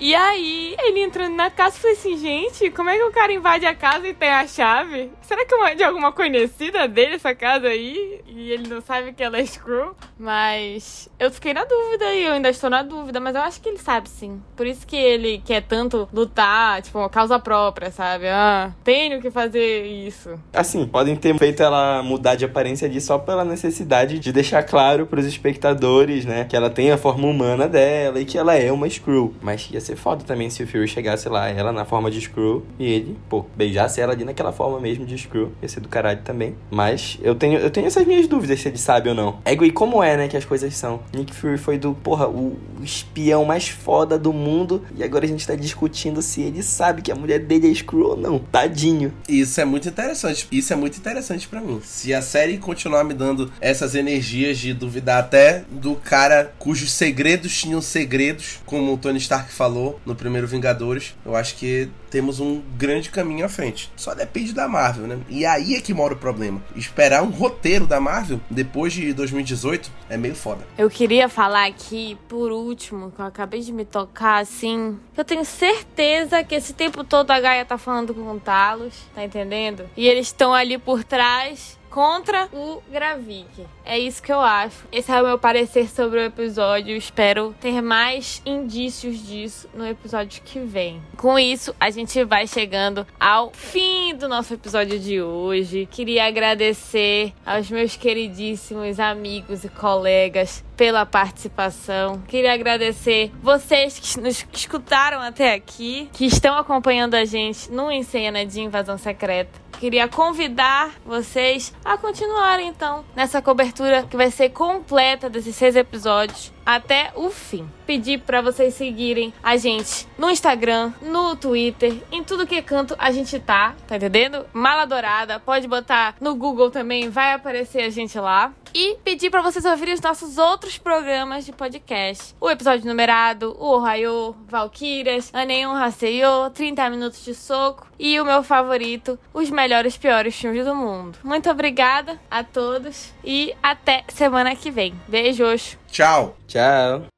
E 0.00 0.14
aí, 0.14 0.76
ele 0.78 1.02
entrando 1.02 1.34
na 1.34 1.50
casa, 1.50 1.76
eu 1.76 1.80
falei 1.80 1.96
assim, 1.96 2.16
gente, 2.16 2.70
como 2.70 2.88
é 2.88 2.96
que 2.96 3.02
o 3.02 3.10
cara 3.10 3.32
invade 3.32 3.66
a 3.66 3.74
casa 3.74 4.06
e 4.06 4.14
tem 4.14 4.28
a 4.28 4.46
chave? 4.46 5.10
Será 5.22 5.44
que 5.44 5.52
é 5.52 5.74
de 5.74 5.82
alguma 5.82 6.12
conhecida 6.12 6.86
dele 6.86 7.16
essa 7.16 7.34
casa 7.34 7.66
aí? 7.66 8.20
E 8.26 8.52
ele 8.52 8.68
não 8.68 8.80
sabe 8.80 9.12
que 9.12 9.22
ela 9.22 9.36
é 9.36 9.44
Screw? 9.44 9.96
Mas 10.16 11.08
eu 11.18 11.30
fiquei 11.32 11.52
na 11.52 11.64
dúvida 11.64 12.14
e 12.14 12.24
eu 12.24 12.32
ainda 12.32 12.48
estou 12.48 12.70
na 12.70 12.82
dúvida, 12.82 13.18
mas 13.18 13.34
eu 13.34 13.40
acho 13.42 13.60
que 13.60 13.68
ele 13.68 13.78
sabe 13.78 14.08
sim. 14.08 14.40
Por 14.56 14.66
isso 14.66 14.86
que 14.86 14.96
ele 14.96 15.42
quer 15.44 15.62
tanto 15.62 16.08
lutar, 16.12 16.80
tipo, 16.80 17.08
causa 17.08 17.38
própria, 17.40 17.90
sabe? 17.90 18.28
Ah, 18.28 18.72
tenho 18.84 19.20
que 19.20 19.32
fazer 19.32 19.84
isso. 19.84 20.30
Assim, 20.52 20.86
podem 20.86 21.16
ter 21.16 21.36
feito 21.36 21.60
ela 21.60 22.04
mudar 22.04 22.36
de 22.36 22.44
aparência 22.44 22.86
ali 22.86 23.00
só 23.00 23.18
pela 23.18 23.44
necessidade 23.44 24.20
de 24.20 24.32
deixar 24.32 24.62
claro 24.62 25.06
pros 25.06 25.26
espectadores, 25.26 26.24
né? 26.24 26.44
Que 26.44 26.54
ela 26.54 26.70
tem 26.70 26.92
a 26.92 26.96
forma 26.96 27.26
humana 27.26 27.68
dela 27.68 28.20
e 28.20 28.24
que 28.24 28.38
ela 28.38 28.54
é 28.54 28.70
uma 28.70 28.88
Screw. 28.88 29.34
Mas 29.42 29.68
ia 29.72 29.80
ser 29.88 29.96
foda 29.96 30.24
também 30.24 30.50
se 30.50 30.62
o 30.62 30.66
Fury 30.66 30.86
chegasse 30.86 31.28
lá, 31.28 31.48
ela 31.48 31.72
na 31.72 31.84
forma 31.84 32.10
de 32.10 32.20
Screw 32.20 32.64
e 32.78 32.86
ele, 32.86 33.18
pô, 33.28 33.44
beijasse 33.56 34.00
ela 34.00 34.12
ali 34.12 34.24
naquela 34.24 34.52
forma 34.52 34.78
mesmo 34.80 35.04
de 35.04 35.16
Screw. 35.16 35.52
Ia 35.62 35.68
ser 35.68 35.80
do 35.80 35.88
caralho 35.88 36.20
também. 36.22 36.54
Mas 36.70 37.18
eu 37.22 37.34
tenho, 37.34 37.58
eu 37.58 37.70
tenho 37.70 37.86
essas 37.86 38.06
minhas 38.06 38.26
dúvidas 38.26 38.60
se 38.60 38.68
ele 38.68 38.78
sabe 38.78 39.08
ou 39.08 39.14
não. 39.14 39.40
Ego, 39.44 39.64
e 39.64 39.70
como 39.70 40.02
é, 40.02 40.16
né, 40.16 40.28
que 40.28 40.36
as 40.36 40.44
coisas 40.44 40.74
são? 40.76 41.00
Nick 41.14 41.34
Fury 41.34 41.58
foi 41.58 41.78
do, 41.78 41.94
porra, 41.94 42.28
o 42.28 42.56
espião 42.82 43.44
mais 43.44 43.68
foda 43.68 44.18
do 44.18 44.32
mundo 44.32 44.84
e 44.96 45.02
agora 45.02 45.24
a 45.24 45.28
gente 45.28 45.46
tá 45.46 45.54
discutindo 45.54 46.20
se 46.22 46.42
ele 46.42 46.62
sabe 46.62 47.02
que 47.02 47.10
a 47.10 47.14
mulher 47.14 47.40
dele 47.40 47.70
é 47.70 47.74
Screw 47.74 48.10
ou 48.10 48.16
não. 48.16 48.38
Tadinho. 48.38 49.12
Isso 49.28 49.60
é 49.60 49.64
muito 49.64 49.88
interessante. 49.88 50.46
Isso 50.52 50.72
é 50.72 50.76
muito 50.76 50.98
interessante 50.98 51.48
para 51.48 51.60
mim. 51.60 51.80
Se 51.82 52.12
a 52.12 52.20
série 52.20 52.58
continuar 52.58 53.04
me 53.04 53.14
dando 53.14 53.50
essas 53.60 53.94
energias 53.94 54.58
de 54.58 54.72
duvidar 54.72 55.20
até 55.20 55.64
do 55.70 55.94
cara 55.94 56.52
cujos 56.58 56.92
segredos 56.92 57.56
tinham 57.56 57.80
segredos, 57.80 58.60
como 58.66 58.92
o 58.92 58.98
Tony 58.98 59.18
Stark 59.18 59.52
falou 59.52 59.77
falou 59.78 60.00
no 60.04 60.14
primeiro 60.14 60.46
Vingadores, 60.46 61.14
eu 61.24 61.36
acho 61.36 61.54
que 61.54 61.88
temos 62.10 62.40
um 62.40 62.60
grande 62.76 63.10
caminho 63.10 63.44
à 63.44 63.48
frente. 63.48 63.90
Só 63.94 64.14
depende 64.14 64.52
da 64.52 64.66
Marvel, 64.66 65.06
né? 65.06 65.18
E 65.28 65.46
aí 65.46 65.74
é 65.74 65.80
que 65.80 65.94
mora 65.94 66.14
o 66.14 66.16
problema. 66.16 66.60
Esperar 66.74 67.22
um 67.22 67.30
roteiro 67.30 67.86
da 67.86 68.00
Marvel 68.00 68.40
depois 68.50 68.92
de 68.92 69.12
2018 69.12 69.90
é 70.10 70.16
meio 70.16 70.34
foda. 70.34 70.66
Eu 70.76 70.90
queria 70.90 71.28
falar 71.28 71.66
aqui, 71.66 72.18
por 72.28 72.50
último, 72.50 73.12
que 73.12 73.20
eu 73.20 73.26
acabei 73.26 73.60
de 73.60 73.72
me 73.72 73.84
tocar 73.84 74.38
assim. 74.38 74.98
Eu 75.16 75.24
tenho 75.24 75.44
certeza 75.44 76.42
que 76.42 76.54
esse 76.54 76.72
tempo 76.72 77.04
todo 77.04 77.30
a 77.30 77.38
Gaia 77.38 77.64
tá 77.64 77.78
falando 77.78 78.14
com 78.14 78.32
o 78.32 78.40
Talos, 78.40 78.94
tá 79.14 79.24
entendendo? 79.24 79.84
E 79.96 80.08
eles 80.08 80.26
estão 80.26 80.52
ali 80.52 80.78
por 80.78 81.04
trás 81.04 81.77
contra 81.90 82.48
o 82.52 82.82
Gravik. 82.90 83.66
É 83.84 83.98
isso 83.98 84.22
que 84.22 84.32
eu 84.32 84.40
acho. 84.40 84.86
Esse 84.92 85.10
é 85.10 85.20
o 85.20 85.26
meu 85.26 85.38
parecer 85.38 85.88
sobre 85.88 86.20
o 86.20 86.22
episódio. 86.22 86.96
Espero 86.96 87.54
ter 87.60 87.80
mais 87.80 88.42
indícios 88.44 89.26
disso 89.26 89.68
no 89.74 89.86
episódio 89.86 90.42
que 90.44 90.60
vem. 90.60 91.02
Com 91.16 91.38
isso, 91.38 91.74
a 91.80 91.90
gente 91.90 92.22
vai 92.24 92.46
chegando 92.46 93.06
ao 93.18 93.50
fim 93.52 94.14
do 94.14 94.28
nosso 94.28 94.54
episódio 94.54 94.98
de 94.98 95.20
hoje. 95.20 95.88
Queria 95.90 96.26
agradecer 96.26 97.32
aos 97.44 97.70
meus 97.70 97.96
queridíssimos 97.96 99.00
amigos 99.00 99.64
e 99.64 99.68
colegas 99.68 100.64
pela 100.78 101.04
participação. 101.04 102.22
Queria 102.28 102.54
agradecer 102.54 103.32
vocês 103.42 103.98
que 103.98 104.20
nos 104.20 104.46
escutaram 104.52 105.20
até 105.20 105.52
aqui, 105.52 106.08
que 106.12 106.24
estão 106.24 106.56
acompanhando 106.56 107.14
a 107.14 107.24
gente 107.24 107.68
no 107.70 107.90
Encena 107.90 108.46
de 108.46 108.60
Invasão 108.60 108.96
Secreta. 108.96 109.60
Queria 109.80 110.06
convidar 110.06 110.92
vocês 111.04 111.74
a 111.84 111.98
continuarem 111.98 112.68
então 112.68 113.04
nessa 113.14 113.42
cobertura 113.42 114.04
que 114.04 114.16
vai 114.16 114.30
ser 114.30 114.50
completa 114.50 115.28
desses 115.28 115.56
seis 115.56 115.74
episódios 115.74 116.52
até 116.68 117.10
o 117.14 117.30
fim. 117.30 117.66
Pedir 117.86 118.18
para 118.18 118.42
vocês 118.42 118.74
seguirem 118.74 119.32
a 119.42 119.56
gente 119.56 120.06
no 120.18 120.28
Instagram, 120.28 120.92
no 121.00 121.34
Twitter, 121.34 121.96
em 122.12 122.22
tudo 122.22 122.46
que 122.46 122.60
canto 122.60 122.94
a 122.98 123.10
gente 123.10 123.40
tá, 123.40 123.74
tá 123.86 123.96
entendendo? 123.96 124.44
Mala 124.52 124.84
Dourada, 124.84 125.40
pode 125.40 125.66
botar 125.66 126.14
no 126.20 126.34
Google 126.34 126.70
também, 126.70 127.08
vai 127.08 127.32
aparecer 127.32 127.84
a 127.84 127.88
gente 127.88 128.18
lá. 128.18 128.52
E 128.74 128.96
pedir 129.02 129.30
para 129.30 129.40
vocês 129.40 129.64
ouvirem 129.64 129.94
os 129.94 130.00
nossos 130.02 130.36
outros 130.36 130.76
programas 130.76 131.46
de 131.46 131.52
podcast. 131.52 132.34
O 132.38 132.50
episódio 132.50 132.86
numerado, 132.86 133.56
o 133.58 133.78
Ohio, 133.78 134.36
Valkyrias, 134.46 135.30
Aneon 135.32 135.74
Haseyo, 135.74 136.50
30 136.52 136.90
minutos 136.90 137.24
de 137.24 137.34
soco 137.34 137.86
e 137.98 138.20
o 138.20 138.26
meu 138.26 138.42
favorito, 138.42 139.18
os 139.32 139.48
melhores 139.48 139.96
piores 139.96 140.36
filmes 140.36 140.66
do 140.66 140.74
mundo. 140.74 141.18
Muito 141.24 141.50
obrigada 141.50 142.20
a 142.30 142.44
todos 142.44 143.14
e 143.24 143.54
até 143.62 144.04
semana 144.08 144.54
que 144.54 144.70
vem. 144.70 144.94
Beijos. 145.08 145.78
Tchau. 145.90 146.34
Tchau. 146.46 147.17